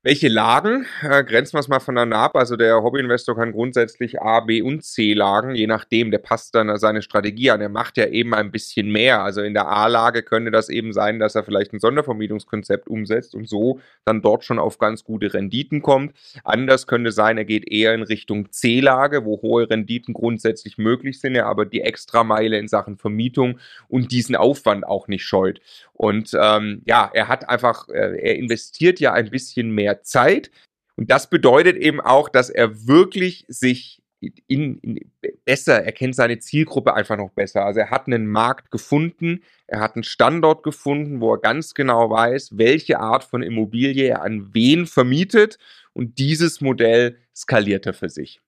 Welche 0.05 0.29
Lagen? 0.29 0.87
Äh, 1.03 1.25
grenzen 1.25 1.55
wir 1.55 1.59
es 1.59 1.67
mal 1.67 1.81
voneinander 1.81 2.19
ab. 2.19 2.37
Also 2.37 2.55
der 2.55 2.85
Hobbyinvestor 2.85 3.35
kann 3.35 3.51
grundsätzlich 3.51 4.23
A, 4.23 4.39
B 4.39 4.63
und 4.63 4.85
C 4.85 5.13
Lagen, 5.13 5.57
je 5.57 5.67
nachdem, 5.67 6.13
der 6.13 6.19
passt 6.19 6.55
dann 6.55 6.79
seine 6.79 7.03
Strategie 7.03 7.51
an. 7.51 7.61
Er 7.61 7.69
macht 7.69 7.97
ja 7.97 8.07
eben 8.07 8.33
ein 8.33 8.53
bisschen 8.53 8.93
mehr. 8.93 9.25
Also 9.25 9.43
in 9.43 9.55
der 9.55 9.67
A-Lage 9.67 10.23
könnte 10.23 10.53
das 10.53 10.69
eben 10.69 10.93
sein, 10.93 11.19
dass 11.19 11.35
er 11.35 11.43
vielleicht 11.43 11.73
ein 11.73 11.81
Sondervermietungskonzept 11.81 12.87
umsetzt 12.87 13.35
und 13.35 13.49
so 13.49 13.81
dann 14.05 14.23
dort 14.23 14.45
schon 14.45 14.61
auf 14.61 14.79
ganz 14.79 15.03
gute 15.03 15.35
Renditen 15.35 15.83
kommt. 15.83 16.15
Anders 16.45 16.87
könnte 16.87 17.11
sein, 17.11 17.37
er 17.37 17.45
geht 17.45 17.69
eher 17.69 17.93
in 17.93 18.05
Richtung 18.05 18.53
C-Lage, 18.53 19.25
wo 19.25 19.43
hohe 19.43 19.69
Renditen 19.69 20.15
grundsätzlich 20.15 20.79
möglich 20.79 21.19
sind, 21.19 21.35
er 21.35 21.47
aber 21.47 21.67
die 21.67 21.81
Extrameile 21.81 22.57
in 22.57 22.69
Sachen 22.69 22.99
Vermietung 22.99 23.59
und 23.89 24.13
diesen 24.13 24.37
Aufwand 24.37 24.87
auch 24.87 25.09
nicht 25.09 25.25
scheut. 25.25 25.61
Und 25.99 26.31
ähm, 26.41 26.83
ja, 26.87 27.11
er 27.13 27.27
hat 27.27 27.49
einfach, 27.49 27.89
äh, 27.89 28.17
er 28.21 28.37
investiert 28.37 29.01
ja 29.01 29.13
ein 29.13 29.31
bisschen 29.31 29.73
mehr 29.73 30.03
Zeit. 30.03 30.51
Und 30.97 31.11
das 31.11 31.29
bedeutet 31.29 31.77
eben 31.77 32.01
auch, 32.01 32.29
dass 32.29 32.51
er 32.51 32.87
wirklich 32.87 33.45
sich 33.49 34.01
in, 34.47 34.79
in, 34.79 35.11
besser, 35.45 35.85
er 35.85 35.93
kennt 35.93 36.15
seine 36.15 36.39
Zielgruppe 36.39 36.95
einfach 36.95 37.17
noch 37.17 37.31
besser. 37.31 37.65
Also 37.65 37.81
er 37.81 37.91
hat 37.91 38.07
einen 38.07 38.29
Markt 38.29 38.71
gefunden, 38.71 39.43
er 39.67 39.81
hat 39.81 39.97
einen 39.97 40.05
Standort 40.05 40.63
gefunden, 40.63 41.21
wo 41.21 41.35
er 41.35 41.41
ganz 41.41 41.75
genau 41.75 42.11
weiß, 42.11 42.57
welche 42.59 43.01
Art 43.01 43.25
von 43.25 43.43
Immobilie 43.43 44.07
er 44.07 44.23
an 44.23 44.55
wen 44.55 44.87
vermietet 44.87 45.59
und 45.93 46.19
dieses 46.19 46.61
Modell 46.61 47.19
skaliert 47.35 47.87
er 47.87 47.95
für 47.95 48.09
sich. 48.09 48.41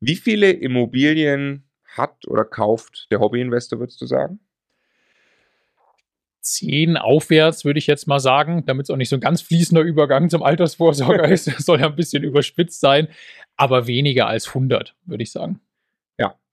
Wie 0.00 0.16
viele 0.16 0.50
Immobilien 0.50 1.64
hat 1.84 2.26
oder 2.26 2.44
kauft 2.44 3.08
der 3.10 3.20
Hobbyinvestor, 3.20 3.78
würdest 3.78 4.00
du 4.00 4.06
sagen? 4.06 4.40
10 6.40 6.96
aufwärts, 6.96 7.64
würde 7.64 7.78
ich 7.78 7.86
jetzt 7.86 8.06
mal 8.06 8.20
sagen, 8.20 8.64
damit 8.66 8.84
es 8.84 8.90
auch 8.90 8.96
nicht 8.96 9.08
so 9.08 9.16
ein 9.16 9.20
ganz 9.20 9.42
fließender 9.42 9.82
Übergang 9.82 10.30
zum 10.30 10.42
Altersvorsorger 10.42 11.28
ist. 11.28 11.46
Das 11.46 11.64
soll 11.64 11.80
ja 11.80 11.86
ein 11.86 11.96
bisschen 11.96 12.22
überspitzt 12.22 12.80
sein, 12.80 13.08
aber 13.56 13.86
weniger 13.86 14.26
als 14.26 14.48
100, 14.48 14.94
würde 15.04 15.22
ich 15.22 15.32
sagen. 15.32 15.60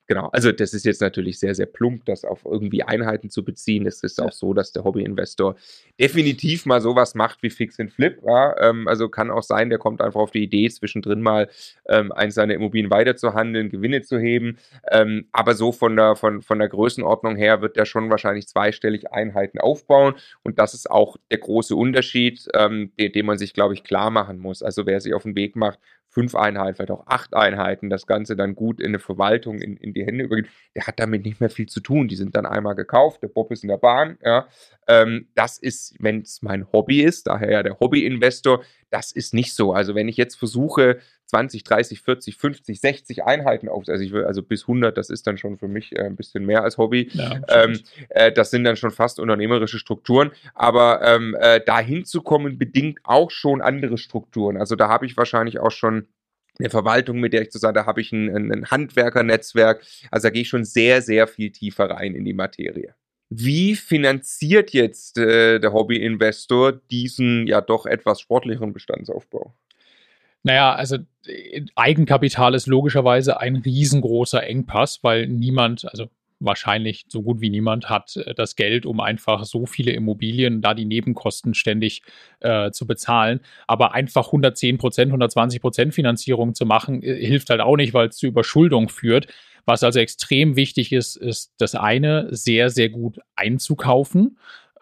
Genau, 0.07 0.29
also 0.31 0.53
das 0.53 0.73
ist 0.73 0.85
jetzt 0.85 1.01
natürlich 1.01 1.37
sehr, 1.37 1.53
sehr 1.53 1.65
plump, 1.65 2.05
das 2.05 2.23
auf 2.23 2.45
irgendwie 2.45 2.81
Einheiten 2.81 3.29
zu 3.29 3.43
beziehen. 3.43 3.85
Es 3.85 4.03
ist 4.03 4.21
auch 4.21 4.31
so, 4.31 4.53
dass 4.53 4.71
der 4.71 4.85
Hobbyinvestor 4.85 5.57
definitiv 5.99 6.65
mal 6.65 6.79
sowas 6.79 7.13
macht 7.13 7.43
wie 7.43 7.49
Fix 7.49 7.77
and 7.77 7.91
Flip. 7.91 8.17
Ja? 8.25 8.55
Ähm, 8.57 8.87
also 8.87 9.09
kann 9.09 9.29
auch 9.29 9.43
sein, 9.43 9.69
der 9.69 9.79
kommt 9.79 10.01
einfach 10.01 10.21
auf 10.21 10.31
die 10.31 10.43
Idee, 10.43 10.69
zwischendrin 10.69 11.21
mal 11.21 11.49
ähm, 11.89 12.13
eins 12.13 12.35
seiner 12.35 12.53
Immobilien 12.53 12.89
weiterzuhandeln, 12.89 13.69
Gewinne 13.69 14.01
zu 14.01 14.17
heben. 14.17 14.57
Ähm, 14.89 15.27
aber 15.33 15.55
so 15.55 15.73
von 15.73 15.97
der, 15.97 16.15
von, 16.15 16.41
von 16.41 16.59
der 16.59 16.69
Größenordnung 16.69 17.35
her 17.35 17.61
wird 17.61 17.75
der 17.75 17.83
schon 17.83 18.09
wahrscheinlich 18.09 18.47
zweistellig 18.47 19.11
Einheiten 19.11 19.59
aufbauen. 19.59 20.15
Und 20.41 20.57
das 20.57 20.73
ist 20.73 20.89
auch 20.89 21.17
der 21.29 21.39
große 21.39 21.75
Unterschied, 21.75 22.47
ähm, 22.53 22.93
den, 22.97 23.11
den 23.11 23.25
man 23.25 23.37
sich, 23.37 23.53
glaube 23.53 23.73
ich, 23.73 23.83
klar 23.83 24.09
machen 24.09 24.39
muss. 24.39 24.63
Also 24.63 24.85
wer 24.85 25.01
sich 25.01 25.13
auf 25.13 25.23
den 25.23 25.35
Weg 25.35 25.57
macht, 25.57 25.79
fünf 26.09 26.33
Einheiten, 26.33 26.75
vielleicht 26.75 26.91
auch 26.91 27.05
acht 27.05 27.35
Einheiten, 27.35 27.89
das 27.89 28.07
Ganze 28.07 28.35
dann 28.35 28.55
gut 28.55 28.79
in 28.79 28.87
eine 28.87 28.99
Verwaltung, 28.99 29.59
in, 29.59 29.77
in 29.77 29.93
die 29.97 30.05
Hände 30.05 30.23
übergeht, 30.23 30.47
der 30.75 30.87
hat 30.87 30.99
damit 30.99 31.25
nicht 31.25 31.39
mehr 31.39 31.49
viel 31.49 31.67
zu 31.67 31.79
tun. 31.79 32.07
Die 32.07 32.15
sind 32.15 32.35
dann 32.35 32.45
einmal 32.45 32.75
gekauft, 32.75 33.23
der 33.23 33.27
Bob 33.27 33.51
ist 33.51 33.63
in 33.63 33.69
der 33.69 33.77
Bahn. 33.77 34.17
Ja. 34.23 34.47
Ähm, 34.87 35.27
das 35.35 35.57
ist, 35.57 35.95
wenn 35.99 36.21
es 36.21 36.41
mein 36.41 36.71
Hobby 36.71 37.01
ist, 37.01 37.27
daher 37.27 37.51
ja 37.51 37.63
der 37.63 37.79
Hobbyinvestor, 37.79 38.63
das 38.89 39.11
ist 39.11 39.33
nicht 39.33 39.53
so. 39.53 39.73
Also 39.73 39.95
wenn 39.95 40.07
ich 40.07 40.17
jetzt 40.17 40.35
versuche, 40.35 40.99
20, 41.25 41.63
30, 41.63 42.01
40, 42.01 42.37
50, 42.37 42.79
60 42.79 43.23
Einheiten 43.25 43.67
auf, 43.67 43.83
also 43.87 44.01
ich 44.01 44.13
will, 44.13 44.23
also 44.23 44.41
bis 44.41 44.63
100, 44.63 44.97
das 44.97 45.09
ist 45.09 45.27
dann 45.27 45.37
schon 45.37 45.57
für 45.57 45.67
mich 45.67 45.93
äh, 45.93 46.03
ein 46.03 46.15
bisschen 46.15 46.45
mehr 46.45 46.63
als 46.63 46.77
Hobby. 46.77 47.09
Ja, 47.13 47.41
ähm, 47.49 47.79
äh, 48.09 48.31
das 48.31 48.49
sind 48.49 48.63
dann 48.63 48.77
schon 48.77 48.91
fast 48.91 49.19
unternehmerische 49.19 49.77
Strukturen. 49.77 50.31
Aber 50.53 51.01
ähm, 51.03 51.35
äh, 51.39 51.59
dahin 51.59 52.05
zu 52.05 52.21
kommen, 52.21 52.57
bedingt 52.57 52.99
auch 53.03 53.29
schon 53.29 53.61
andere 53.61 53.97
Strukturen. 53.97 54.57
Also 54.57 54.75
da 54.75 54.87
habe 54.87 55.05
ich 55.05 55.17
wahrscheinlich 55.17 55.59
auch 55.59 55.71
schon 55.71 56.07
eine 56.59 56.69
Verwaltung, 56.69 57.19
mit 57.19 57.33
der 57.33 57.43
ich 57.43 57.51
zusammen, 57.51 57.75
da 57.75 57.85
habe 57.85 58.01
ich 58.01 58.11
ein, 58.11 58.51
ein 58.51 58.71
Handwerkernetzwerk. 58.71 59.85
Also 60.11 60.27
da 60.27 60.31
gehe 60.31 60.41
ich 60.43 60.49
schon 60.49 60.65
sehr, 60.65 61.01
sehr 61.01 61.27
viel 61.27 61.51
tiefer 61.51 61.89
rein 61.89 62.15
in 62.15 62.25
die 62.25 62.33
Materie. 62.33 62.95
Wie 63.29 63.75
finanziert 63.75 64.71
jetzt 64.71 65.17
äh, 65.17 65.59
der 65.59 65.73
Hobbyinvestor 65.73 66.71
diesen 66.71 67.45
ja 67.45 67.59
doch 67.61 67.85
etwas 67.85 68.21
sportlicheren 68.21 68.71
Bestandsaufbau? 68.71 69.53
Naja, 70.43 70.73
also 70.73 70.97
äh, 71.25 71.65
Eigenkapital 71.75 72.55
ist 72.55 72.67
logischerweise 72.67 73.39
ein 73.39 73.57
riesengroßer 73.57 74.43
Engpass, 74.43 74.99
weil 75.03 75.27
niemand, 75.27 75.85
also 75.91 76.09
wahrscheinlich 76.39 77.05
so 77.07 77.21
gut 77.21 77.41
wie 77.41 77.49
niemand 77.49 77.89
hat 77.89 78.15
äh, 78.17 78.33
das 78.33 78.55
Geld, 78.55 78.85
um 78.85 78.99
einfach 78.99 79.43
so 79.45 79.65
viele 79.65 79.91
Immobilien, 79.91 80.61
da 80.61 80.73
die 80.73 80.85
Nebenkosten 80.85 81.53
ständig 81.53 82.01
äh, 82.39 82.71
zu 82.71 82.85
bezahlen. 82.87 83.39
Aber 83.67 83.93
einfach 83.93 84.27
110 84.27 84.77
Prozent, 84.77 85.09
120 85.09 85.61
Prozent 85.61 85.93
Finanzierung 85.93 86.55
zu 86.55 86.65
machen, 86.65 87.01
äh, 87.01 87.15
hilft 87.25 87.49
halt 87.49 87.61
auch 87.61 87.77
nicht, 87.77 87.93
weil 87.93 88.09
es 88.09 88.17
zu 88.17 88.27
Überschuldung 88.27 88.89
führt. 88.89 89.27
Was 89.65 89.83
also 89.83 89.99
extrem 89.99 90.55
wichtig 90.55 90.93
ist, 90.93 91.17
ist 91.17 91.53
das 91.57 91.75
eine, 91.75 92.27
sehr, 92.31 92.69
sehr 92.69 92.89
gut 92.89 93.19
einzukaufen 93.35 94.37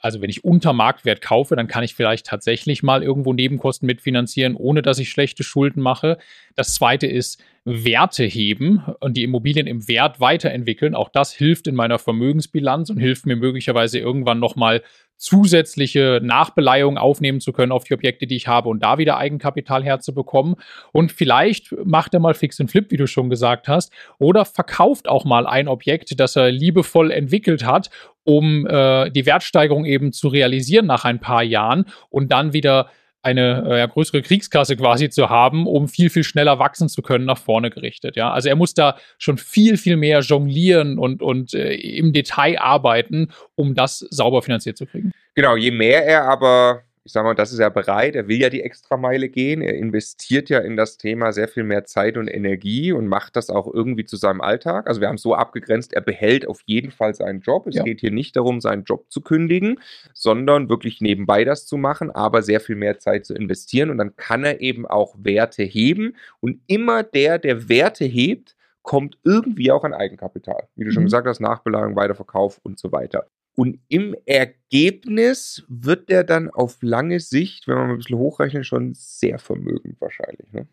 also 0.06 0.22
wenn 0.22 0.30
ich 0.30 0.44
unter 0.44 0.72
Marktwert 0.72 1.20
kaufe, 1.20 1.56
dann 1.56 1.66
kann 1.66 1.84
ich 1.84 1.96
vielleicht 1.96 2.28
tatsächlich 2.28 2.84
mal 2.84 3.02
irgendwo 3.02 3.34
Nebenkosten 3.34 3.88
mitfinanzieren, 3.88 4.56
ohne 4.56 4.84
dass 4.84 5.00
ich 5.00 5.10
schlechte 5.10 5.44
Schulden 5.44 5.82
mache. 5.82 6.20
Das 6.56 6.76
zweite 6.76 7.08
ist 7.08 7.44
Werte 7.64 8.24
heben 8.24 8.84
und 9.00 9.18
die 9.18 9.24
Immobilien 9.24 9.66
im 9.66 9.88
Wert 9.88 10.20
weiterentwickeln. 10.20 10.94
Auch 10.94 11.10
das 11.10 11.34
hilft 11.34 11.66
in 11.66 11.74
meiner 11.74 11.98
Vermögensbilanz 11.98 12.92
und 12.92 13.00
hilft 13.00 13.26
mir 13.26 13.36
möglicherweise 13.36 13.98
irgendwann 13.98 14.40
nochmal 14.40 14.84
zusätzliche 15.18 16.20
Nachbeleihungen 16.22 16.98
aufnehmen 16.98 17.40
zu 17.40 17.54
können 17.54 17.72
auf 17.72 17.84
die 17.84 17.94
Objekte, 17.94 18.28
die 18.28 18.36
ich 18.36 18.48
habe 18.48 18.70
und 18.70 18.84
da 18.84 18.98
wieder 18.98 19.18
Eigenkapital 19.18 19.84
herzubekommen. 19.84 20.56
Und 20.92 21.12
vielleicht 21.12 21.74
macht 21.86 22.14
er 22.14 22.20
mal 22.20 22.34
Fix 22.34 22.60
and 22.60 22.70
Flip, 22.70 22.90
wie 22.92 22.98
du 22.98 23.08
schon 23.08 23.30
gesagt 23.30 23.68
hast, 23.68 23.92
oder 24.20 24.46
verkauft 24.46 25.08
auch 25.08 25.26
mal 25.26 25.48
ein 25.48 25.68
Objekt, 25.68 26.20
das 26.20 26.36
er 26.36 26.52
liebevoll 26.52 27.12
entwickelt 27.12 27.66
hat, 27.66 27.90
um 28.24 28.68
äh, 28.68 29.10
die 29.12 29.26
Wertsteigerung 29.26 29.86
eben 29.86 30.12
zu 30.12 30.28
realisieren 30.28 30.86
nach 30.86 31.06
ein 31.06 31.20
paar 31.20 31.44
Jahren 31.44 31.86
und 32.10 32.32
dann 32.32 32.54
wieder 32.54 32.90
eine 33.26 33.82
äh, 33.82 33.88
größere 33.88 34.22
Kriegskasse 34.22 34.78
quasi 34.78 35.10
zu 35.10 35.30
haben, 35.30 35.66
um 35.66 35.88
viel, 35.88 36.12
viel 36.12 36.24
schneller 36.24 36.60
wachsen 36.60 36.90
zu 36.90 37.02
können, 37.02 37.26
nach 37.26 37.40
vorne 37.40 37.72
gerichtet. 37.72 38.16
Ja? 38.16 38.32
Also 38.32 38.50
er 38.50 38.56
muss 38.56 38.76
da 38.76 38.98
schon 39.18 39.40
viel, 39.40 39.78
viel 39.78 39.98
mehr 39.98 40.20
jonglieren 40.20 41.00
und, 41.00 41.24
und 41.24 41.56
äh, 41.56 41.74
im 41.74 42.14
Detail 42.14 42.60
arbeiten, 42.60 43.32
um 43.56 43.74
das 43.74 44.00
sauber 44.00 44.44
finanziert 44.44 44.78
zu 44.78 44.86
kriegen. 44.86 45.12
Genau, 45.34 45.56
je 45.56 45.72
mehr 45.72 46.06
er 46.06 46.30
aber 46.30 46.84
ich 47.06 47.12
sag 47.12 47.24
mal, 47.24 47.36
das 47.36 47.54
ist 47.54 47.60
ja 47.60 47.70
bereit, 47.70 48.16
er 48.16 48.28
will 48.28 48.42
ja 48.42 48.50
die 48.50 48.64
Extrameile 48.64 49.30
gehen, 49.30 49.62
er 49.62 49.76
investiert 49.76 50.50
ja 50.50 50.58
in 50.58 50.76
das 50.76 50.98
Thema 50.98 51.34
sehr 51.34 51.48
viel 51.48 51.64
mehr 51.64 51.86
Zeit 51.86 52.18
und 52.18 52.28
Energie 52.28 52.92
und 52.92 53.06
macht 53.06 53.36
das 53.36 53.52
auch 53.52 53.72
irgendwie 53.72 54.06
zu 54.06 54.18
seinem 54.18 54.42
Alltag. 54.42 54.88
Also 54.88 55.02
wir 55.02 55.08
haben 55.08 55.16
es 55.16 55.22
so 55.22 55.36
abgegrenzt, 55.36 55.94
er 55.94 56.02
behält 56.02 56.48
auf 56.48 56.62
jeden 56.66 56.90
Fall 56.90 57.14
seinen 57.14 57.42
Job. 57.42 57.68
Es 57.68 57.76
ja. 57.76 57.84
geht 57.84 58.00
hier 58.00 58.10
nicht 58.10 58.36
darum, 58.36 58.60
seinen 58.60 58.86
Job 58.86 59.06
zu 59.12 59.22
kündigen, 59.22 59.80
sondern 60.16 60.68
wirklich 60.68 61.00
nebenbei 61.00 61.44
das 61.44 61.68
zu 61.68 61.78
machen, 61.78 62.10
aber 62.10 62.42
sehr 62.42 62.60
viel 62.60 62.76
mehr 62.76 62.98
Zeit 62.98 63.28
zu 63.28 63.36
investieren 63.36 63.92
und 63.92 64.00
dann 64.00 64.16
kann 64.16 64.44
er 64.44 64.62
eben 64.62 64.88
auch 64.88 65.16
Werte 65.20 65.62
heben 65.62 66.16
und 66.40 66.60
immer 66.66 67.04
der, 67.04 67.38
der 67.38 67.70
Werte 67.70 68.06
hebt, 68.06 68.56
kommt 68.82 69.20
irgendwie 69.24 69.72
auch 69.72 69.84
an 69.84 69.94
Eigenkapital. 69.94 70.68
Wie 70.76 70.86
du 70.86 70.92
schon 70.92 71.04
mhm. 71.04 71.08
gesagt 71.08 71.28
hast, 71.28 71.40
Nachbelagerung, 71.40 71.96
Weiterverkauf 71.96 72.60
und 72.64 72.80
so 72.80 72.92
weiter. 72.92 73.28
Und 73.56 73.80
im 73.88 74.16
Ergebnis 74.26 75.64
wird 75.70 76.10
der 76.10 76.24
dann 76.24 76.50
auf 76.50 76.78
lange 76.82 77.20
Sicht, 77.20 77.68
wenn 77.68 77.76
man 77.76 77.90
ein 77.92 77.98
bisschen 77.98 78.18
hochrechnet, 78.18 78.66
schon 78.66 78.94
sehr 78.94 79.40
vermögend 79.40 80.00
wahrscheinlich. 80.02 80.52
Ne? 80.52 80.68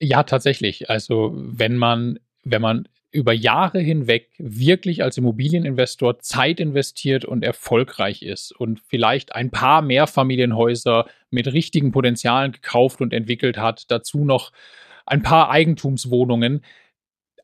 Ja, 0.00 0.24
tatsächlich. 0.24 0.90
Also 0.90 1.32
wenn 1.36 1.76
man, 1.76 2.18
wenn 2.44 2.60
man 2.60 2.88
über 3.12 3.32
Jahre 3.32 3.78
hinweg 3.78 4.30
wirklich 4.36 5.02
als 5.02 5.16
Immobilieninvestor 5.16 6.18
Zeit 6.18 6.60
investiert 6.60 7.24
und 7.24 7.44
erfolgreich 7.44 8.22
ist 8.22 8.52
und 8.52 8.80
vielleicht 8.80 9.34
ein 9.34 9.50
paar 9.50 9.80
Mehrfamilienhäuser 9.80 11.06
mit 11.30 11.46
richtigen 11.46 11.92
Potenzialen 11.92 12.52
gekauft 12.52 13.00
und 13.00 13.12
entwickelt 13.12 13.58
hat, 13.58 13.90
dazu 13.90 14.24
noch 14.24 14.52
ein 15.06 15.22
paar 15.22 15.50
Eigentumswohnungen, 15.50 16.62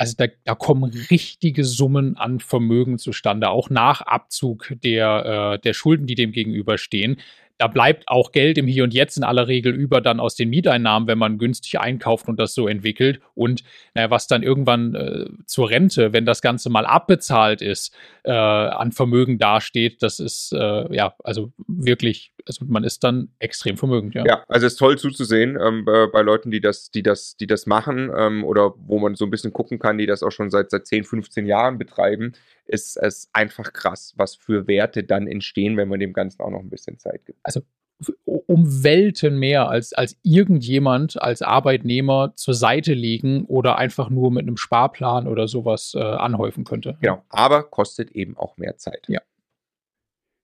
also 0.02 0.16
da, 0.18 0.26
da, 0.42 0.56
kommen 0.56 0.90
richtige 1.12 1.62
Summen 1.64 2.16
an 2.16 2.40
Vermögen 2.40 2.98
zustande, 2.98 3.50
auch 3.50 3.70
nach 3.70 4.00
Abzug 4.00 4.74
der, 4.82 5.54
äh, 5.54 5.58
der 5.60 5.74
Schulden, 5.74 6.08
die 6.08 6.16
dem 6.16 6.32
gegenüberstehen. 6.32 7.18
Da 7.56 7.68
bleibt 7.68 8.08
auch 8.08 8.32
Geld 8.32 8.58
im 8.58 8.66
Hier 8.66 8.82
und 8.82 8.92
Jetzt 8.92 9.16
in 9.16 9.22
aller 9.22 9.46
Regel 9.46 9.72
über 9.72 10.00
dann 10.00 10.18
aus 10.18 10.34
den 10.34 10.50
Mieteinnahmen, 10.50 11.06
wenn 11.06 11.18
man 11.18 11.38
günstig 11.38 11.78
einkauft 11.78 12.26
und 12.26 12.40
das 12.40 12.52
so 12.52 12.66
entwickelt. 12.66 13.20
Und 13.34 13.62
naja, 13.94 14.10
was 14.10 14.26
dann 14.26 14.42
irgendwann 14.42 14.96
äh, 14.96 15.26
zur 15.46 15.70
Rente, 15.70 16.12
wenn 16.12 16.26
das 16.26 16.42
Ganze 16.42 16.68
mal 16.68 16.84
abbezahlt 16.84 17.62
ist, 17.62 17.94
äh, 18.24 18.32
an 18.32 18.90
Vermögen 18.90 19.38
dasteht, 19.38 20.02
das 20.02 20.18
ist 20.18 20.52
äh, 20.52 20.92
ja 20.92 21.14
also 21.22 21.52
wirklich 21.68 22.32
also 22.46 22.64
man 22.66 22.84
ist 22.84 23.04
dann 23.04 23.28
extrem 23.38 23.76
vermögend, 23.76 24.14
ja. 24.14 24.24
Ja, 24.24 24.44
also 24.48 24.66
es 24.66 24.74
ist 24.74 24.78
toll 24.78 24.98
zuzusehen 24.98 25.58
ähm, 25.60 25.84
bei 25.84 26.22
Leuten, 26.22 26.50
die 26.50 26.60
das, 26.60 26.90
die 26.90 27.02
das, 27.02 27.36
die 27.36 27.46
das 27.46 27.66
machen 27.66 28.10
ähm, 28.16 28.44
oder 28.44 28.74
wo 28.76 28.98
man 28.98 29.14
so 29.14 29.24
ein 29.24 29.30
bisschen 29.30 29.52
gucken 29.52 29.78
kann, 29.78 29.98
die 29.98 30.06
das 30.06 30.22
auch 30.22 30.30
schon 30.30 30.50
seit, 30.50 30.70
seit 30.70 30.86
10, 30.86 31.04
15 31.04 31.46
Jahren 31.46 31.78
betreiben, 31.78 32.32
ist 32.66 32.96
es 32.96 33.28
einfach 33.32 33.72
krass, 33.72 34.14
was 34.16 34.34
für 34.34 34.66
Werte 34.66 35.04
dann 35.04 35.26
entstehen, 35.26 35.76
wenn 35.76 35.88
man 35.88 36.00
dem 36.00 36.12
Ganzen 36.12 36.42
auch 36.42 36.50
noch 36.50 36.60
ein 36.60 36.70
bisschen 36.70 36.98
Zeit 36.98 37.24
gibt. 37.26 37.38
Also 37.42 37.62
um 38.24 38.82
Welten 38.82 39.38
mehr 39.38 39.68
als, 39.68 39.92
als 39.92 40.18
irgendjemand 40.22 41.20
als 41.20 41.42
Arbeitnehmer 41.42 42.32
zur 42.36 42.54
Seite 42.54 42.94
legen 42.94 43.44
oder 43.46 43.76
einfach 43.76 44.10
nur 44.10 44.30
mit 44.30 44.42
einem 44.42 44.56
Sparplan 44.56 45.26
oder 45.26 45.48
sowas 45.48 45.94
äh, 45.94 46.00
anhäufen 46.00 46.64
könnte. 46.64 46.96
Genau, 47.00 47.22
aber 47.28 47.62
kostet 47.62 48.10
eben 48.12 48.36
auch 48.36 48.56
mehr 48.56 48.76
Zeit. 48.76 49.06
Ja. 49.08 49.20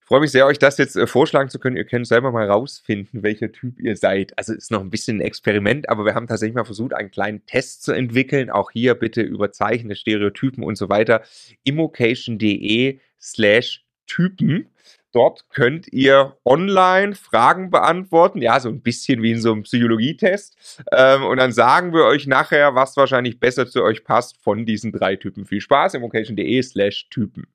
Freue 0.08 0.20
mich 0.20 0.30
sehr, 0.30 0.46
euch 0.46 0.58
das 0.58 0.78
jetzt 0.78 0.96
äh, 0.96 1.06
vorschlagen 1.06 1.50
zu 1.50 1.58
können. 1.58 1.76
Ihr 1.76 1.84
könnt 1.84 2.06
selber 2.06 2.32
mal 2.32 2.48
rausfinden, 2.48 3.22
welcher 3.22 3.52
Typ 3.52 3.78
ihr 3.78 3.94
seid. 3.94 4.32
Also 4.38 4.54
ist 4.54 4.70
noch 4.70 4.80
ein 4.80 4.88
bisschen 4.88 5.18
ein 5.18 5.20
Experiment, 5.20 5.90
aber 5.90 6.06
wir 6.06 6.14
haben 6.14 6.26
tatsächlich 6.26 6.54
mal 6.54 6.64
versucht, 6.64 6.94
einen 6.94 7.10
kleinen 7.10 7.44
Test 7.44 7.82
zu 7.82 7.92
entwickeln. 7.92 8.48
Auch 8.48 8.70
hier 8.70 8.94
bitte 8.94 9.20
überzeichne 9.20 9.94
Stereotypen 9.94 10.64
und 10.64 10.78
so 10.78 10.88
weiter. 10.88 11.20
immocation.de 11.64 13.00
slash 13.20 13.84
Typen. 14.06 14.70
Dort 15.12 15.50
könnt 15.50 15.92
ihr 15.92 16.38
online 16.42 17.14
Fragen 17.14 17.70
beantworten, 17.70 18.40
ja, 18.40 18.60
so 18.60 18.70
ein 18.70 18.80
bisschen 18.80 19.20
wie 19.22 19.32
in 19.32 19.42
so 19.42 19.52
einem 19.52 19.64
Psychologietest. 19.64 20.82
Ähm, 20.90 21.22
und 21.24 21.36
dann 21.36 21.52
sagen 21.52 21.92
wir 21.92 22.04
euch 22.04 22.26
nachher, 22.26 22.74
was 22.74 22.96
wahrscheinlich 22.96 23.38
besser 23.40 23.66
zu 23.66 23.82
euch 23.82 24.04
passt 24.04 24.38
von 24.38 24.64
diesen 24.64 24.90
drei 24.90 25.16
Typen. 25.16 25.44
Viel 25.44 25.60
Spaß, 25.60 25.92
immocation.de 25.92 26.62
slash 26.62 27.10
Typen. 27.10 27.46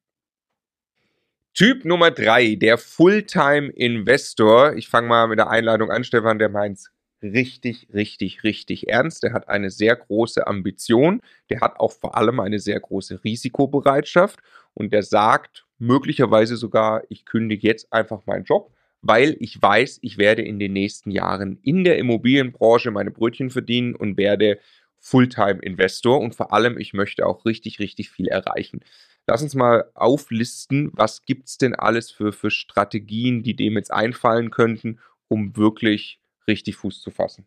Typ 1.56 1.86
Nummer 1.86 2.10
drei, 2.10 2.56
der 2.56 2.80
Fulltime-Investor. 2.80 4.74
Ich 4.76 4.88
fange 4.90 5.08
mal 5.08 5.28
mit 5.28 5.38
der 5.38 5.52
Einladung 5.52 5.92
an, 5.92 6.04
Stefan, 6.04 6.40
der 6.40 6.50
meint's 6.50 6.90
richtig, 7.22 7.90
richtig, 7.94 8.44
richtig 8.44 8.90
ernst. 8.90 9.22
Der 9.22 9.34
hat 9.34 9.48
eine 9.50 9.70
sehr 9.70 9.96
große 9.96 10.48
Ambition. 10.48 11.22
Der 11.52 11.62
hat 11.62 11.80
auch 11.80 11.92
vor 11.92 12.18
allem 12.18 12.40
eine 12.40 12.58
sehr 12.58 12.80
große 12.80 13.24
Risikobereitschaft. 13.24 14.40
Und 14.74 14.94
der 14.94 15.04
sagt, 15.04 15.66
möglicherweise 15.78 16.58
sogar, 16.58 17.04
ich 17.10 17.24
kündige 17.24 17.68
jetzt 17.68 17.94
einfach 17.94 18.26
meinen 18.26 18.46
Job, 18.46 18.74
weil 19.04 19.38
ich 19.40 19.62
weiß, 19.62 20.00
ich 20.02 20.18
werde 20.18 20.42
in 20.42 20.58
den 20.58 20.74
nächsten 20.74 21.12
Jahren 21.12 21.60
in 21.62 21.84
der 21.84 22.00
Immobilienbranche 22.00 22.90
meine 22.90 23.12
Brötchen 23.12 23.52
verdienen 23.52 23.96
und 23.96 24.18
werde 24.18 24.58
Fulltime-Investor 24.98 26.20
und 26.20 26.34
vor 26.34 26.52
allem, 26.52 26.80
ich 26.80 26.94
möchte 26.94 27.28
auch 27.28 27.46
richtig, 27.46 27.80
richtig 27.80 28.10
viel 28.10 28.28
erreichen. 28.28 28.80
Lass 29.28 29.42
uns 29.42 29.56
mal 29.56 29.86
auflisten, 29.94 30.92
was 30.94 31.24
gibt 31.26 31.48
es 31.48 31.58
denn 31.58 31.76
alles 31.76 32.12
für, 32.12 32.34
für 32.34 32.52
Strategien, 32.52 33.42
die 33.44 33.56
dem 33.56 33.78
jetzt 33.78 33.92
einfallen 33.92 34.52
könnten, 34.52 35.00
um 35.30 35.56
wirklich 35.56 36.20
richtig 36.48 36.76
Fuß 36.76 37.02
zu 37.02 37.10
fassen. 37.10 37.46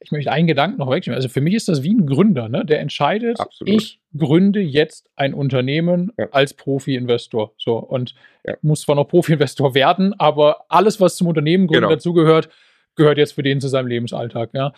Ich 0.00 0.12
möchte 0.12 0.32
einen 0.32 0.46
Gedanken 0.46 0.78
noch 0.78 0.90
wegnehmen. 0.90 1.16
Also 1.16 1.28
für 1.28 1.42
mich 1.42 1.54
ist 1.54 1.68
das 1.68 1.82
wie 1.82 1.92
ein 1.92 2.06
Gründer, 2.06 2.48
ne? 2.48 2.64
der 2.64 2.80
entscheidet, 2.80 3.38
Absolut. 3.38 3.74
ich 3.74 4.00
gründe 4.16 4.60
jetzt 4.60 5.10
ein 5.14 5.34
Unternehmen 5.34 6.10
Ja. 6.18 6.28
als 6.30 6.54
Profi-Investor. 6.54 7.52
So, 7.58 7.76
und 7.76 8.14
Ja. 8.46 8.56
muss 8.62 8.80
zwar 8.80 8.96
noch 8.96 9.04
Profi-Investor 9.04 9.74
werden, 9.74 10.18
aber 10.18 10.64
alles, 10.70 11.00
was 11.00 11.16
zum 11.16 11.26
Unternehmen 11.26 11.66
gründen 11.66 11.82
Genau. 11.82 11.94
dazugehört, 11.94 12.48
gehört 12.96 13.18
jetzt 13.18 13.32
für 13.32 13.42
den 13.42 13.60
zu 13.60 13.68
seinem 13.68 13.88
Lebensalltag. 13.88 14.50
Ja? 14.54 14.72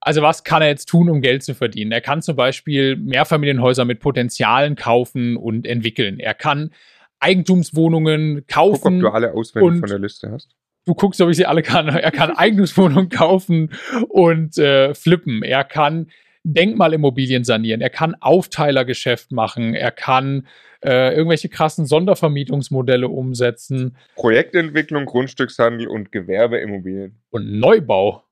Also 0.00 0.22
was 0.22 0.44
kann 0.44 0.62
er 0.62 0.68
jetzt 0.68 0.86
tun, 0.86 1.08
um 1.08 1.20
Geld 1.20 1.42
zu 1.42 1.54
verdienen? 1.54 1.90
Er 1.90 2.00
kann 2.00 2.22
zum 2.22 2.36
Beispiel 2.36 2.96
Mehrfamilienhäuser 2.96 3.84
mit 3.84 4.00
Potenzialen 4.00 4.76
kaufen 4.76 5.36
und 5.36 5.66
entwickeln. 5.66 6.20
Er 6.20 6.34
kann 6.34 6.70
Eigentumswohnungen 7.18 8.36
Guck, 8.36 8.48
kaufen 8.48 8.96
ob 8.96 9.10
du 9.10 9.16
alle 9.16 9.32
auswendig 9.32 9.80
von 9.80 9.88
der 9.88 9.98
Liste 9.98 10.30
hast. 10.30 10.54
du 10.84 10.94
guckst, 10.94 11.20
ob 11.20 11.30
ich 11.30 11.36
sie 11.36 11.46
alle 11.46 11.62
kann. 11.62 11.88
Er 11.88 12.12
kann 12.12 12.30
Eigentumswohnungen 12.36 13.08
kaufen 13.08 13.70
und 14.08 14.58
äh, 14.58 14.94
flippen. 14.94 15.42
Er 15.42 15.64
kann 15.64 16.10
Denkmalimmobilien 16.44 17.42
sanieren. 17.42 17.80
Er 17.80 17.90
kann 17.90 18.14
Aufteilergeschäft 18.20 19.32
machen. 19.32 19.74
Er 19.74 19.90
kann 19.90 20.46
äh, 20.84 21.14
irgendwelche 21.14 21.48
krassen 21.48 21.86
Sondervermietungsmodelle 21.86 23.08
umsetzen 23.08 23.96
Projektentwicklung, 24.14 25.06
Grundstückshandel 25.06 25.88
und 25.88 26.12
Gewerbeimmobilien. 26.12 27.18
und 27.30 27.58
Neubau. 27.58 28.22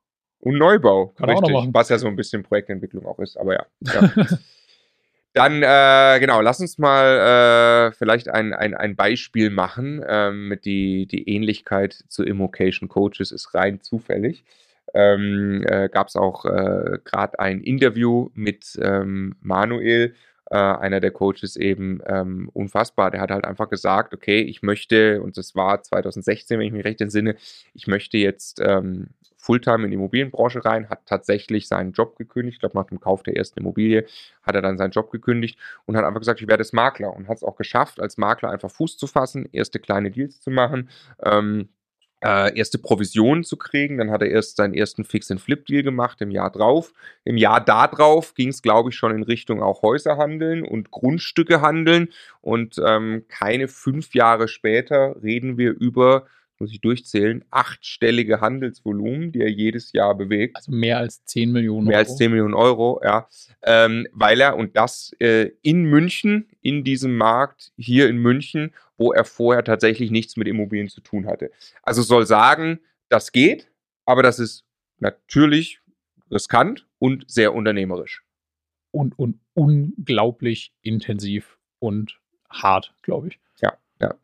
Und 0.45 0.59
Neubau. 0.59 1.07
Kann 1.17 1.31
machen. 1.53 1.71
Was 1.73 1.89
ja 1.89 1.97
so 1.97 2.07
ein 2.07 2.17
bisschen 2.17 2.43
Projektentwicklung 2.43 3.07
auch 3.07 3.19
ist, 3.19 3.37
aber 3.39 3.55
ja. 3.55 3.67
ja. 3.81 4.11
Dann, 5.33 5.63
äh, 5.65 6.21
genau, 6.21 6.43
lass 6.43 6.61
uns 6.61 6.79
mal 6.79 7.89
äh, 7.89 7.93
vielleicht 7.93 8.29
ein, 8.29 8.53
ein, 8.53 8.75
ein 8.75 8.95
Beispiel 8.95 9.51
machen. 9.51 10.05
Ähm, 10.07 10.57
die, 10.65 11.07
die 11.07 11.29
Ähnlichkeit 11.29 12.05
zu 12.09 12.23
Immocation 12.23 12.89
Coaches 12.89 13.33
ist 13.33 13.53
rein 13.55 13.81
zufällig. 13.81 14.45
Ähm, 14.93 15.65
äh, 15.67 15.89
Gab 15.89 16.09
es 16.09 16.15
auch 16.15 16.45
äh, 16.45 16.99
gerade 17.05 17.41
ein 17.41 17.63
Interview 17.63 18.29
mit 18.35 18.79
ähm, 18.81 19.35
Manuel, 19.41 20.15
äh, 20.51 20.57
einer 20.57 21.01
der 21.01 21.11
Coaches 21.11 21.57
eben 21.57 22.01
ähm, 22.07 22.49
unfassbar. 22.53 23.11
Der 23.11 23.21
hat 23.21 23.33
halt 23.33 23.45
einfach 23.45 23.71
gesagt, 23.71 24.15
okay, 24.15 24.41
ich 24.43 24.63
möchte, 24.63 25.21
und 25.21 25.37
das 25.37 25.57
war 25.57 25.83
2016, 25.83 26.61
wenn 26.61 26.67
ich 26.67 26.73
mich 26.73 26.85
recht 26.85 27.01
entsinne, 27.01 27.35
ich 27.73 27.89
möchte 27.89 28.19
jetzt 28.19 28.61
ähm, 28.61 29.09
Fulltime 29.45 29.85
in 29.85 29.91
die 29.91 29.97
Immobilienbranche 29.97 30.65
rein, 30.65 30.89
hat 30.89 31.05
tatsächlich 31.05 31.69
seinen 31.69 31.93
Job 31.93 32.17
gekündigt. 32.17 32.57
Ich 32.57 32.61
glaube, 32.61 32.79
nach 32.79 32.87
dem 32.87 32.99
Kauf 32.99 33.23
der 33.23 33.37
ersten 33.37 33.61
Immobilie 33.61 34.07
hat 34.43 34.55
er 34.55 34.63
dann 34.63 34.79
seinen 34.79 34.93
Job 34.93 35.11
gekündigt 35.11 35.59
und 35.85 35.97
hat 35.97 36.05
einfach 36.05 36.21
gesagt, 36.21 36.41
ich 36.41 36.49
werde 36.49 36.63
jetzt 36.63 36.73
Makler 36.73 37.15
und 37.15 37.29
hat 37.29 37.37
es 37.37 37.45
auch 37.45 37.57
geschafft, 37.57 38.01
als 38.01 38.17
Makler 38.17 38.51
einfach 38.51 38.71
Fuß 38.71 38.97
zu 38.97 39.07
fassen, 39.07 39.47
erste 39.53 39.79
kleine 39.81 40.11
Deals 40.11 40.41
zu 40.41 40.51
machen. 40.51 40.89
Ähm, 41.23 41.69
äh, 42.25 42.57
erste 42.57 42.79
Provisionen 42.79 43.45
zu 43.45 43.59
kriegen. 43.59 43.99
Dann 43.99 44.11
hat 44.11 44.23
er 44.23 44.31
erst 44.31 44.57
seinen 44.57 44.73
ersten 44.73 45.05
Fix-and-Flip-Deal 45.05 45.83
gemacht 45.83 46.23
im 46.23 46.31
Jahr 46.31 46.51
drauf. 46.51 46.95
Im 47.25 47.37
Jahr 47.37 47.63
darauf 47.63 48.33
ging 48.33 48.49
es, 48.49 48.63
glaube 48.63 48.89
ich, 48.89 48.97
schon 48.97 49.15
in 49.15 49.23
Richtung 49.23 49.63
auch 49.63 49.83
Häuser 49.83 50.17
handeln 50.17 50.65
und 50.65 50.91
Grundstücke 50.91 51.61
handeln. 51.61 52.09
Und 52.41 52.81
ähm, 52.83 53.27
keine 53.29 53.69
fünf 53.69 54.15
Jahre 54.15 54.49
später 54.49 55.17
reden 55.23 55.59
wir 55.59 55.73
über, 55.73 56.25
muss 56.61 56.73
ich 56.73 56.81
durchzählen, 56.81 57.45
achtstellige 57.51 58.41
Handelsvolumen, 58.41 59.33
die 59.33 59.41
er 59.41 59.51
jedes 59.51 59.93
Jahr 59.93 60.15
bewegt. 60.17 60.57
Also 60.57 60.73
mehr 60.73 60.99
als 60.99 61.25
10 61.25 61.53
Millionen 61.53 61.87
Mehr 61.87 61.99
Euro. 61.99 62.09
als 62.09 62.17
10 62.17 62.31
Millionen 62.31 62.55
Euro, 62.55 63.01
ja. 63.05 63.29
Ähm, 63.63 64.07
weil 64.13 64.41
er, 64.41 64.57
und 64.57 64.77
das 64.77 65.13
äh, 65.19 65.51
in 65.63 65.85
München, 65.85 66.49
in 66.61 66.85
diesem 66.85 67.17
Markt 67.17 67.73
hier 67.77 68.09
in 68.09 68.19
München, 68.19 68.73
wo 68.97 69.13
er 69.13 69.25
vorher 69.25 69.65
tatsächlich 69.65 70.11
nichts 70.11 70.37
mit 70.37 70.49
Immobilien 70.49 70.89
zu 70.89 71.01
tun 71.01 71.27
hatte. 71.27 71.51
Also 71.83 72.03
soll 72.03 72.27
sagen, 72.27 72.81
das 73.09 73.33
geht, 73.33 73.71
aber 74.05 74.23
das 74.23 74.39
ist 74.39 74.65
natürlich 74.99 75.81
riskant 76.31 76.87
und 76.99 77.25
sehr 77.29 77.55
unternehmerisch. 77.55 78.25
Und, 78.91 79.19
und 79.19 79.41
unglaublich 79.55 80.73
intensiv 80.83 81.59
und 81.81 82.21
hart, 82.49 82.95
glaube 83.03 83.29
ich. 83.29 83.41
Ja, 83.61 83.77
ja. 84.01 84.15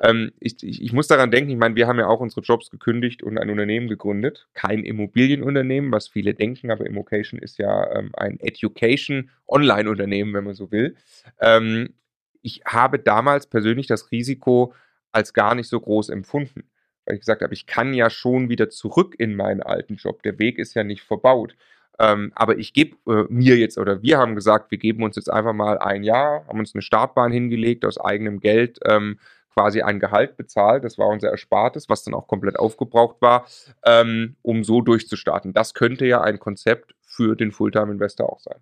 Ähm, 0.00 0.32
ich, 0.38 0.62
ich, 0.62 0.82
ich 0.82 0.92
muss 0.92 1.08
daran 1.08 1.30
denken, 1.30 1.50
ich 1.50 1.56
meine, 1.56 1.74
wir 1.74 1.86
haben 1.86 1.98
ja 1.98 2.06
auch 2.06 2.20
unsere 2.20 2.42
Jobs 2.42 2.70
gekündigt 2.70 3.22
und 3.22 3.38
ein 3.38 3.50
Unternehmen 3.50 3.88
gegründet. 3.88 4.48
Kein 4.54 4.84
Immobilienunternehmen, 4.84 5.90
was 5.90 6.08
viele 6.08 6.34
denken, 6.34 6.70
aber 6.70 6.86
Immocation 6.86 7.40
ist 7.40 7.58
ja 7.58 7.90
ähm, 7.96 8.10
ein 8.14 8.38
Education-Online-Unternehmen, 8.40 10.34
wenn 10.34 10.44
man 10.44 10.54
so 10.54 10.70
will. 10.70 10.94
Ähm, 11.40 11.94
ich 12.42 12.62
habe 12.64 12.98
damals 12.98 13.48
persönlich 13.48 13.86
das 13.88 14.12
Risiko 14.12 14.72
als 15.10 15.34
gar 15.34 15.54
nicht 15.54 15.68
so 15.68 15.80
groß 15.80 16.10
empfunden, 16.10 16.64
weil 17.04 17.16
ich 17.16 17.20
gesagt 17.20 17.42
habe, 17.42 17.54
ich 17.54 17.66
kann 17.66 17.92
ja 17.94 18.10
schon 18.10 18.48
wieder 18.48 18.70
zurück 18.70 19.16
in 19.18 19.34
meinen 19.34 19.62
alten 19.62 19.96
Job. 19.96 20.22
Der 20.22 20.38
Weg 20.38 20.58
ist 20.58 20.74
ja 20.74 20.84
nicht 20.84 21.02
verbaut. 21.02 21.56
Ähm, 21.98 22.30
aber 22.36 22.58
ich 22.58 22.72
gebe 22.72 22.96
äh, 23.12 23.24
mir 23.28 23.56
jetzt, 23.56 23.76
oder 23.76 24.02
wir 24.02 24.18
haben 24.18 24.36
gesagt, 24.36 24.70
wir 24.70 24.78
geben 24.78 25.02
uns 25.02 25.16
jetzt 25.16 25.30
einfach 25.30 25.52
mal 25.52 25.78
ein 25.78 26.04
Jahr, 26.04 26.46
haben 26.46 26.60
uns 26.60 26.74
eine 26.74 26.82
Startbahn 26.82 27.32
hingelegt 27.32 27.84
aus 27.84 27.98
eigenem 27.98 28.38
Geld, 28.38 28.78
ähm, 28.84 29.18
quasi 29.54 29.82
ein 29.82 30.00
Gehalt 30.00 30.36
bezahlt. 30.36 30.84
Das 30.84 30.98
war 30.98 31.08
unser 31.08 31.30
Erspartes, 31.30 31.88
was 31.88 32.04
dann 32.04 32.14
auch 32.14 32.26
komplett 32.28 32.58
aufgebraucht 32.58 33.16
war, 33.20 33.46
ähm, 33.84 34.36
um 34.42 34.64
so 34.64 34.80
durchzustarten. 34.80 35.52
Das 35.52 35.74
könnte 35.74 36.06
ja 36.06 36.20
ein 36.20 36.38
Konzept 36.38 36.94
für 37.00 37.34
den 37.34 37.52
Fulltime-Investor 37.52 38.30
auch 38.32 38.40
sein. 38.40 38.58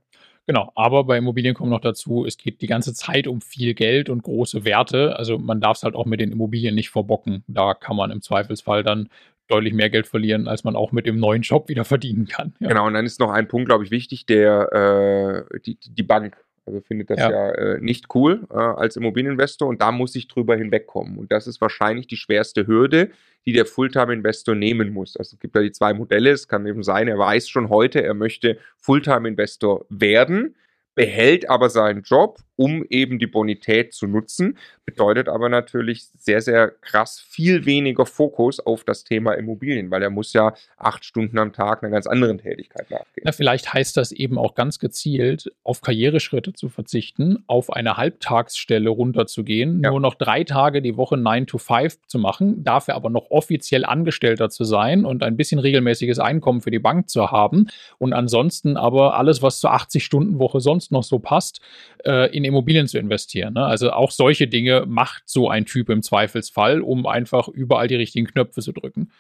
Genau, 0.46 0.70
aber 0.76 1.04
bei 1.04 1.18
Immobilien 1.18 1.54
kommt 1.54 1.70
noch 1.70 1.80
dazu, 1.80 2.24
es 2.24 2.38
geht 2.38 2.62
die 2.62 2.68
ganze 2.68 2.94
Zeit 2.94 3.26
um 3.26 3.40
viel 3.40 3.74
Geld 3.74 4.08
und 4.08 4.22
große 4.22 4.64
Werte. 4.64 5.16
Also 5.16 5.38
man 5.38 5.60
darf 5.60 5.78
es 5.78 5.82
halt 5.82 5.96
auch 5.96 6.06
mit 6.06 6.20
den 6.20 6.30
Immobilien 6.30 6.74
nicht 6.74 6.90
verbocken. 6.90 7.42
Da 7.48 7.74
kann 7.74 7.96
man 7.96 8.12
im 8.12 8.22
Zweifelsfall 8.22 8.84
dann 8.84 9.08
deutlich 9.48 9.74
mehr 9.74 9.90
Geld 9.90 10.06
verlieren, 10.06 10.46
als 10.46 10.62
man 10.62 10.76
auch 10.76 10.92
mit 10.92 11.06
dem 11.06 11.18
neuen 11.18 11.42
Job 11.42 11.68
wieder 11.68 11.84
verdienen 11.84 12.26
kann. 12.26 12.54
Ja. 12.60 12.68
Genau, 12.68 12.86
und 12.86 12.94
dann 12.94 13.06
ist 13.06 13.18
noch 13.18 13.30
ein 13.30 13.48
Punkt, 13.48 13.68
glaube 13.68 13.84
ich, 13.84 13.90
wichtig, 13.90 14.26
der 14.26 15.46
äh, 15.52 15.60
die, 15.60 15.78
die 15.80 16.02
Bank 16.02 16.36
also 16.66 16.80
findet 16.80 17.10
das 17.10 17.18
ja, 17.18 17.30
Ja. 17.30 17.50
äh, 17.52 17.80
nicht 17.80 18.14
cool 18.14 18.46
äh, 18.50 18.54
als 18.54 18.96
Immobilieninvestor 18.96 19.68
und 19.68 19.80
da 19.80 19.92
muss 19.92 20.14
ich 20.16 20.28
drüber 20.28 20.56
hinwegkommen. 20.56 21.16
Und 21.16 21.30
das 21.32 21.46
ist 21.46 21.60
wahrscheinlich 21.60 22.06
die 22.08 22.16
schwerste 22.16 22.66
Hürde, 22.66 23.10
die 23.46 23.52
der 23.52 23.66
Fulltime-Investor 23.66 24.54
nehmen 24.56 24.92
muss. 24.92 25.16
Also 25.16 25.36
es 25.36 25.40
gibt 25.40 25.54
da 25.54 25.60
die 25.60 25.70
zwei 25.72 25.94
Modelle. 25.94 26.30
Es 26.30 26.48
kann 26.48 26.66
eben 26.66 26.82
sein, 26.82 27.06
er 27.08 27.18
weiß 27.18 27.48
schon 27.48 27.68
heute, 27.68 28.02
er 28.02 28.14
möchte 28.14 28.58
Fulltime-Investor 28.78 29.86
werden, 29.88 30.56
behält 30.94 31.48
aber 31.48 31.70
seinen 31.70 32.02
Job 32.02 32.38
um 32.56 32.84
eben 32.88 33.18
die 33.18 33.26
Bonität 33.26 33.92
zu 33.92 34.06
nutzen. 34.06 34.58
Bedeutet 34.84 35.28
aber 35.28 35.48
natürlich 35.48 36.06
sehr, 36.18 36.40
sehr 36.40 36.68
krass 36.68 37.20
viel 37.20 37.66
weniger 37.66 38.06
Fokus 38.06 38.60
auf 38.60 38.84
das 38.84 39.04
Thema 39.04 39.34
Immobilien, 39.34 39.90
weil 39.90 40.02
er 40.02 40.10
muss 40.10 40.32
ja 40.32 40.54
acht 40.76 41.04
Stunden 41.04 41.38
am 41.38 41.52
Tag 41.52 41.82
einer 41.82 41.92
ganz 41.92 42.06
anderen 42.06 42.38
Tätigkeit 42.38 42.90
nachgehen. 42.90 43.24
Na, 43.24 43.32
vielleicht 43.32 43.74
heißt 43.74 43.96
das 43.96 44.12
eben 44.12 44.38
auch 44.38 44.54
ganz 44.54 44.78
gezielt, 44.78 45.52
auf 45.64 45.80
Karriereschritte 45.80 46.52
zu 46.52 46.68
verzichten, 46.68 47.44
auf 47.46 47.72
eine 47.72 47.96
Halbtagsstelle 47.96 48.88
runterzugehen, 48.88 49.82
ja. 49.82 49.90
nur 49.90 50.00
noch 50.00 50.14
drei 50.14 50.44
Tage 50.44 50.80
die 50.80 50.96
Woche 50.96 51.16
9 51.16 51.46
to 51.46 51.58
5 51.58 52.06
zu 52.06 52.18
machen, 52.18 52.64
dafür 52.64 52.94
aber 52.94 53.10
noch 53.10 53.30
offiziell 53.30 53.84
Angestellter 53.84 54.48
zu 54.48 54.64
sein 54.64 55.04
und 55.04 55.22
ein 55.22 55.36
bisschen 55.36 55.58
regelmäßiges 55.58 56.18
Einkommen 56.18 56.60
für 56.60 56.70
die 56.70 56.78
Bank 56.78 57.10
zu 57.10 57.30
haben 57.30 57.66
und 57.98 58.12
ansonsten 58.12 58.76
aber 58.76 59.18
alles, 59.18 59.42
was 59.42 59.60
zur 59.60 59.74
80-Stunden-Woche 59.74 60.60
sonst 60.60 60.92
noch 60.92 61.02
so 61.02 61.18
passt, 61.18 61.60
äh, 62.04 62.34
in 62.34 62.45
Immobilien 62.46 62.86
zu 62.86 62.98
investieren. 62.98 63.54
Ne? 63.54 63.64
Also 63.64 63.90
auch 63.90 64.10
solche 64.10 64.46
Dinge 64.46 64.84
macht 64.86 65.24
so 65.26 65.48
ein 65.48 65.66
Typ 65.66 65.90
im 65.90 66.02
Zweifelsfall, 66.02 66.80
um 66.80 67.06
einfach 67.06 67.48
überall 67.48 67.88
die 67.88 67.96
richtigen 67.96 68.26
Knöpfe 68.26 68.62
zu 68.62 68.72
drücken. 68.72 69.10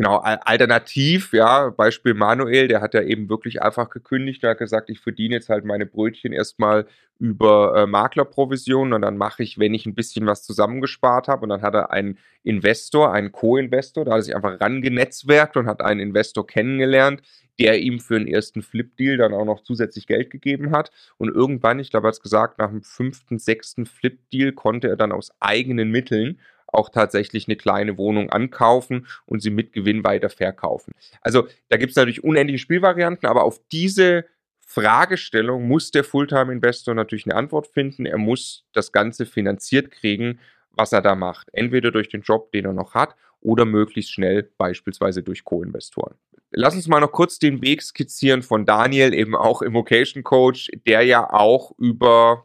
Genau, 0.00 0.18
alternativ, 0.18 1.32
ja, 1.32 1.70
Beispiel 1.70 2.14
Manuel, 2.14 2.68
der 2.68 2.80
hat 2.80 2.94
ja 2.94 3.02
eben 3.02 3.28
wirklich 3.28 3.62
einfach 3.62 3.90
gekündigt 3.90 4.44
und 4.44 4.50
hat 4.50 4.58
gesagt, 4.58 4.90
ich 4.90 5.00
verdiene 5.00 5.34
jetzt 5.34 5.48
halt 5.48 5.64
meine 5.64 5.86
Brötchen 5.86 6.32
erstmal 6.32 6.86
über 7.18 7.74
äh, 7.76 7.86
Maklerprovision 7.88 8.92
und 8.92 9.02
dann 9.02 9.16
mache 9.16 9.42
ich, 9.42 9.58
wenn 9.58 9.74
ich 9.74 9.86
ein 9.86 9.96
bisschen 9.96 10.24
was 10.24 10.44
zusammengespart 10.44 11.26
habe 11.26 11.42
und 11.42 11.48
dann 11.48 11.62
hat 11.62 11.74
er 11.74 11.90
einen 11.90 12.16
Investor, 12.44 13.12
einen 13.12 13.32
Co-Investor, 13.32 14.04
da 14.04 14.12
hat 14.12 14.18
er 14.18 14.22
sich 14.22 14.36
einfach 14.36 14.60
rangenetzwerkt 14.60 15.56
und 15.56 15.66
hat 15.66 15.80
einen 15.80 15.98
Investor 15.98 16.46
kennengelernt, 16.46 17.20
der 17.58 17.80
ihm 17.80 18.00
für 18.00 18.18
den 18.18 18.28
ersten 18.28 18.62
Flip-Deal 18.62 19.16
dann 19.16 19.34
auch 19.34 19.44
noch 19.44 19.62
zusätzlich 19.62 20.06
Geld 20.06 20.30
gegeben 20.30 20.70
hat. 20.70 20.90
Und 21.16 21.28
irgendwann, 21.28 21.80
ich 21.80 21.90
glaube, 21.90 22.06
er 22.06 22.08
hat 22.08 22.14
es 22.14 22.22
gesagt, 22.22 22.58
nach 22.58 22.70
dem 22.70 22.82
fünften, 22.82 23.38
sechsten 23.38 23.86
Flip-Deal 23.86 24.52
konnte 24.52 24.88
er 24.88 24.96
dann 24.96 25.12
aus 25.12 25.32
eigenen 25.40 25.90
Mitteln 25.90 26.38
auch 26.68 26.90
tatsächlich 26.90 27.48
eine 27.48 27.56
kleine 27.56 27.96
Wohnung 27.96 28.30
ankaufen 28.30 29.06
und 29.26 29.40
sie 29.40 29.50
mit 29.50 29.72
Gewinn 29.72 30.04
weiter 30.04 30.28
verkaufen. 30.28 30.92
Also 31.22 31.48
da 31.68 31.78
gibt 31.78 31.90
es 31.90 31.96
natürlich 31.96 32.22
unendliche 32.22 32.58
Spielvarianten, 32.58 33.28
aber 33.28 33.44
auf 33.44 33.60
diese 33.72 34.26
Fragestellung 34.60 35.66
muss 35.66 35.90
der 35.90 36.04
Fulltime-Investor 36.04 36.94
natürlich 36.94 37.24
eine 37.24 37.36
Antwort 37.36 37.68
finden. 37.68 38.04
Er 38.04 38.18
muss 38.18 38.66
das 38.74 38.92
Ganze 38.92 39.24
finanziert 39.24 39.90
kriegen, 39.90 40.40
was 40.72 40.92
er 40.92 41.00
da 41.00 41.14
macht. 41.14 41.48
Entweder 41.54 41.90
durch 41.90 42.10
den 42.10 42.20
Job, 42.20 42.52
den 42.52 42.66
er 42.66 42.74
noch 42.74 42.94
hat, 42.94 43.16
oder 43.40 43.64
möglichst 43.64 44.12
schnell 44.12 44.50
beispielsweise 44.58 45.22
durch 45.22 45.44
Co-Investoren. 45.44 46.16
Lass 46.50 46.74
uns 46.74 46.88
mal 46.88 47.00
noch 47.00 47.12
kurz 47.12 47.38
den 47.38 47.62
Weg 47.62 47.82
skizzieren 47.82 48.42
von 48.42 48.64
Daniel, 48.64 49.12
eben 49.12 49.36
auch 49.36 49.60
Immocation 49.60 50.22
Coach, 50.22 50.70
der 50.86 51.02
ja 51.02 51.30
auch 51.30 51.72
über 51.78 52.44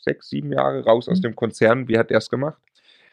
sechs, 0.00 0.28
sieben 0.28 0.52
Jahre 0.52 0.84
raus 0.84 1.08
aus 1.08 1.18
mhm. 1.18 1.22
dem 1.22 1.36
Konzern, 1.36 1.88
wie 1.88 1.98
hat 1.98 2.10
er 2.10 2.18
es 2.18 2.30
gemacht? 2.30 2.58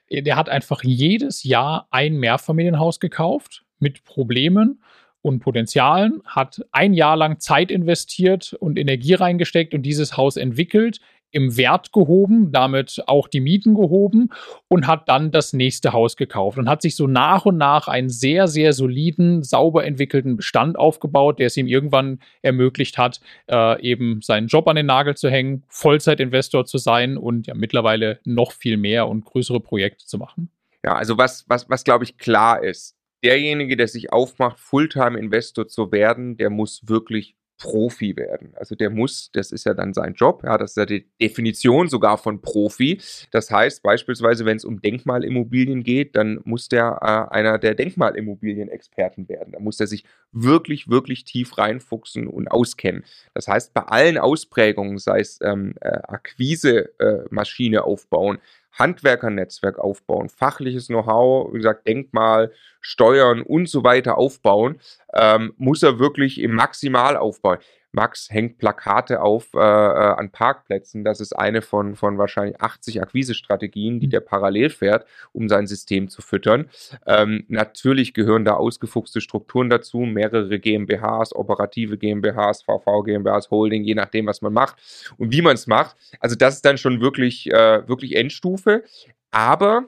Der 0.10 0.36
hat 0.36 0.50
einfach 0.50 0.84
jedes 0.84 1.44
Jahr 1.44 1.88
ein 1.90 2.18
Mehrfamilienhaus 2.18 3.00
gekauft 3.00 3.64
mit 3.80 4.04
Problemen 4.04 4.82
und 5.22 5.40
Potenzialen, 5.40 6.22
hat 6.26 6.66
ein 6.72 6.94
Jahr 6.94 7.16
lang 7.16 7.40
Zeit 7.40 7.72
investiert 7.72 8.54
und 8.54 8.78
Energie 8.78 9.14
reingesteckt 9.14 9.74
und 9.74 9.84
dieses 9.84 10.18
Haus 10.18 10.36
entwickelt, 10.36 11.00
im 11.32 11.58
Wert 11.58 11.94
gehoben, 11.94 12.52
damit 12.52 13.02
auch 13.08 13.28
die 13.28 13.40
Mieten 13.40 13.74
gehoben 13.74 14.30
und 14.68 14.88
hat 14.88 15.08
dann 15.10 15.32
das 15.32 15.54
nächste 15.54 15.94
Haus 15.94 16.16
gekauft 16.18 16.58
und 16.58 16.70
hat 16.70 16.82
sich 16.82 16.96
so 16.96 17.08
nach 17.08 17.46
und 17.46 17.58
nach 17.58 17.88
einen 17.88 18.10
sehr, 18.10 18.48
sehr 18.48 18.74
soliden, 18.74 19.44
sauber 19.44 19.86
entwickelten 19.86 20.36
Bestand 20.36 20.78
aufgebaut, 20.78 21.40
der 21.40 21.48
es 21.48 21.58
ihm 21.58 21.68
irgendwann 21.68 22.20
ermöglicht 22.42 22.98
hat, 22.98 23.22
äh, 23.50 23.82
eben 23.82 24.22
seinen 24.22 24.48
Job 24.48 24.68
an 24.68 24.76
den 24.76 24.86
Nagel 24.86 25.16
zu 25.16 25.30
hängen, 25.30 25.64
Vollzeitinvestor 25.70 26.66
zu 26.66 26.78
sein 26.78 27.18
und 27.18 27.48
ja 27.48 27.54
mittlerweile 27.54 28.20
noch 28.26 28.52
viel 28.52 28.78
mehr 28.78 29.08
und 29.08 29.26
größere 29.26 29.60
Projekte 29.60 30.06
zu 30.06 30.18
machen. 30.18 30.50
Ja, 30.84 30.96
also 30.96 31.18
was, 31.18 31.46
was, 31.48 31.70
was 31.70 31.84
glaube 31.84 32.04
ich 32.04 32.18
klar 32.18 32.64
ist, 32.64 32.96
derjenige, 33.24 33.78
der 33.78 33.88
sich 33.88 34.12
aufmacht, 34.12 34.60
Fulltime-Investor 34.60 35.68
zu 35.68 35.92
werden, 35.92 36.38
der 36.38 36.50
muss 36.50 36.88
wirklich 36.88 37.36
Profi 37.62 38.16
werden. 38.18 38.54
Also 38.56 38.74
der 38.74 38.90
muss, 38.90 39.30
das 39.34 39.52
ist 39.52 39.66
ja 39.66 39.76
dann 39.76 39.94
sein 39.94 40.16
Job, 40.16 40.42
ja, 40.44 40.58
das 40.58 40.72
ist 40.72 40.78
ja 40.78 40.86
die 40.88 41.06
Definition 41.22 41.90
sogar 41.90 42.18
von 42.18 42.42
Profi. 42.42 43.00
Das 43.30 43.52
heißt 43.52 43.84
beispielsweise, 43.84 44.46
wenn 44.46 44.58
es 44.58 44.66
um 44.66 44.82
Denkmalimmobilien 44.82 45.84
geht, 45.84 46.16
dann 46.16 46.42
muss 46.44 46.70
der 46.70 46.98
äh, 47.02 47.36
einer 47.36 47.60
der 47.60 47.76
Denkmalimmobilien-Experten 47.76 49.30
werden. 49.30 49.54
Da 49.54 49.60
muss 49.60 49.80
er 49.80 49.86
sich 49.86 50.06
wirklich, 50.32 50.90
wirklich 50.90 51.24
tief 51.24 51.60
reinfuchsen 51.60 52.28
und 52.28 52.50
auskennen. 52.50 53.04
Das 53.36 53.48
heißt, 53.48 53.76
bei 53.76 53.84
allen 53.84 54.18
Ausprägungen, 54.18 54.98
sei 54.98 55.20
es 55.20 55.40
ähm, 55.44 55.76
äh, 55.82 56.00
Akquise-Maschine 56.08 57.78
äh, 57.78 57.82
aufbauen, 57.82 58.40
Handwerkernetzwerk 58.74 59.80
aufbauen, 59.80 60.30
fachliches 60.30 60.88
Know-how, 60.88 61.54
wie 61.54 61.58
gesagt, 61.58 61.88
Denkmal, 61.88 62.52
Steuern 62.80 63.42
und 63.42 63.70
so 63.70 63.84
weiter 63.84 64.18
aufbauen, 64.18 64.80
ähm, 65.14 65.54
muss 65.58 65.84
er 65.84 66.00
wirklich 66.00 66.40
im 66.40 66.54
Maximalaufbau. 66.54 67.58
Max 67.94 68.30
hängt 68.30 68.58
Plakate 68.58 69.22
auf 69.22 69.54
äh, 69.54 69.58
äh, 69.58 69.62
an 69.62 70.32
Parkplätzen. 70.32 71.04
Das 71.04 71.20
ist 71.20 71.34
eine 71.34 71.62
von, 71.62 71.96
von 71.96 72.18
wahrscheinlich 72.18 72.62
80 72.62 73.02
Akquisestrategien, 73.02 74.00
die 74.00 74.08
mhm. 74.08 74.12
der 74.12 74.20
parallel 74.22 74.70
fährt, 74.70 75.06
um 75.34 75.50
sein 75.50 75.68
System 75.68 76.08
zu 76.08 76.22
füttern. 76.22 76.70
Ähm, 77.06 77.44
natürlich 77.48 78.14
gehören 78.14 78.46
da 78.46 78.54
ausgefuchste 78.54 79.20
Strukturen 79.20 79.70
dazu, 79.70 80.00
mehrere 80.00 80.60
GmbHs, 80.60 81.36
operative 81.36 81.98
GmbHs, 81.98 82.64
VV 82.64 83.04
GmbHs, 83.04 83.52
Holding, 83.52 83.84
je 83.84 83.96
nachdem, 83.96 84.28
was 84.28 84.42
man 84.42 84.54
macht 84.54 84.78
und 85.18 85.34
wie 85.34 85.42
man 85.42 85.56
es 85.56 85.68
macht. 85.68 85.98
Also 86.20 86.36
das 86.36 86.56
ist 86.56 86.66
dann 86.66 86.78
schon 86.78 87.02
wirklich, 87.02 87.52
äh, 87.52 87.88
wirklich 87.88 88.16
Endstufe. 88.16 88.84
Aber, 89.32 89.86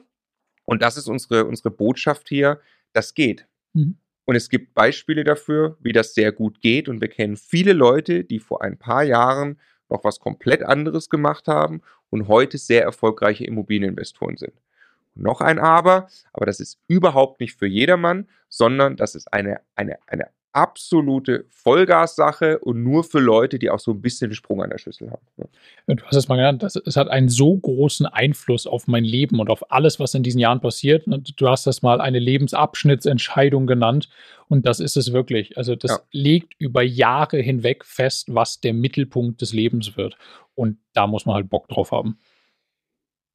und 0.64 0.82
das 0.82 0.96
ist 0.96 1.08
unsere, 1.08 1.44
unsere 1.46 1.70
Botschaft 1.70 2.28
hier, 2.28 2.60
das 2.92 3.14
geht. 3.14 3.46
Mhm. 3.72 3.98
Und 4.24 4.36
es 4.36 4.48
gibt 4.48 4.74
Beispiele 4.74 5.24
dafür, 5.24 5.76
wie 5.80 5.92
das 5.92 6.14
sehr 6.14 6.32
gut 6.32 6.60
geht. 6.60 6.88
Und 6.88 7.00
wir 7.00 7.08
kennen 7.08 7.36
viele 7.36 7.72
Leute, 7.72 8.24
die 8.24 8.38
vor 8.38 8.62
ein 8.62 8.78
paar 8.78 9.02
Jahren 9.02 9.58
noch 9.88 10.04
was 10.04 10.18
komplett 10.18 10.62
anderes 10.62 11.10
gemacht 11.10 11.46
haben 11.46 11.82
und 12.10 12.28
heute 12.28 12.58
sehr 12.58 12.82
erfolgreiche 12.82 13.44
Immobilieninvestoren 13.44 14.36
sind. 14.36 14.54
Und 15.14 15.22
noch 15.22 15.40
ein 15.40 15.58
Aber, 15.58 16.08
aber 16.32 16.46
das 16.46 16.60
ist 16.60 16.78
überhaupt 16.88 17.40
nicht 17.40 17.54
für 17.54 17.66
jedermann, 17.66 18.28
sondern 18.48 18.96
das 18.96 19.14
ist 19.14 19.32
eine, 19.32 19.60
eine, 19.74 19.98
eine 20.06 20.28
absolute 20.54 21.46
Vollgassache 21.50 22.60
und 22.60 22.82
nur 22.82 23.02
für 23.02 23.18
Leute, 23.18 23.58
die 23.58 23.70
auch 23.70 23.80
so 23.80 23.90
ein 23.90 24.00
bisschen 24.00 24.30
den 24.30 24.36
Sprung 24.36 24.62
an 24.62 24.70
der 24.70 24.78
Schüssel 24.78 25.10
haben. 25.10 25.26
Du 25.86 26.04
hast 26.04 26.16
es 26.16 26.28
mal 26.28 26.36
genannt, 26.36 26.62
das, 26.62 26.76
es 26.76 26.96
hat 26.96 27.08
einen 27.08 27.28
so 27.28 27.56
großen 27.56 28.06
Einfluss 28.06 28.66
auf 28.66 28.86
mein 28.86 29.04
Leben 29.04 29.40
und 29.40 29.50
auf 29.50 29.70
alles, 29.72 29.98
was 29.98 30.14
in 30.14 30.22
diesen 30.22 30.38
Jahren 30.38 30.60
passiert. 30.60 31.04
Du 31.36 31.48
hast 31.48 31.66
das 31.66 31.82
mal 31.82 32.00
eine 32.00 32.20
Lebensabschnittsentscheidung 32.20 33.66
genannt 33.66 34.08
und 34.48 34.64
das 34.64 34.78
ist 34.78 34.96
es 34.96 35.12
wirklich. 35.12 35.58
Also 35.58 35.74
das 35.74 35.90
ja. 35.90 35.98
legt 36.12 36.54
über 36.58 36.82
Jahre 36.82 37.38
hinweg 37.38 37.84
fest, 37.84 38.32
was 38.32 38.60
der 38.60 38.74
Mittelpunkt 38.74 39.40
des 39.40 39.52
Lebens 39.52 39.96
wird. 39.96 40.16
Und 40.54 40.78
da 40.92 41.08
muss 41.08 41.26
man 41.26 41.34
halt 41.34 41.50
Bock 41.50 41.66
drauf 41.68 41.90
haben. 41.90 42.18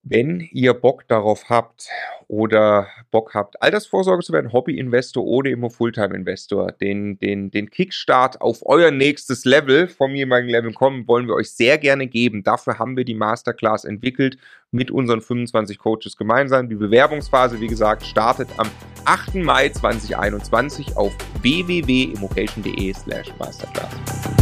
Wenn 0.04 0.48
ihr 0.52 0.74
Bock 0.74 1.08
darauf 1.08 1.50
habt 1.50 1.88
oder 2.28 2.88
Bock 3.12 3.34
habt, 3.34 3.62
Altersvorsorge 3.62 4.24
zu 4.24 4.32
werden, 4.32 4.54
Hobby-Investor 4.54 5.24
oder 5.24 5.50
immer 5.50 5.70
Fulltime-Investor, 5.70 6.72
den, 6.72 7.20
den, 7.20 7.52
den 7.52 7.70
Kickstart 7.70 8.40
auf 8.40 8.66
euer 8.66 8.92
nächstes 8.92 9.44
Level 9.44 9.88
vom 9.90 10.16
jeweiligen 10.16 10.50
Level 10.50 10.74
kommen, 10.74 11.08
wollen 11.08 11.28
wir 11.28 11.36
euch 11.36 11.52
sehr 11.52 11.78
gerne 11.78 12.08
geben. 12.08 12.44
Dafür 12.44 12.80
haben 12.80 12.96
wir 12.96 13.04
die 13.04 13.14
Masterclass 13.14 13.84
entwickelt 13.84 14.38
mit 14.72 14.90
unseren 14.90 15.22
25 15.22 15.78
Coaches 15.80 16.16
gemeinsam. 16.16 16.70
Die 16.70 16.76
Bewerbungsphase, 16.76 17.60
wie 17.60 17.68
gesagt, 17.68 18.06
startet 18.06 18.48
am 18.58 18.70
8. 19.06 19.36
Mai 19.36 19.70
2021 19.70 20.96
auf 20.96 21.14
www.immocation.de 21.42 22.94
slash 22.94 23.34
masterclass. 23.38 24.39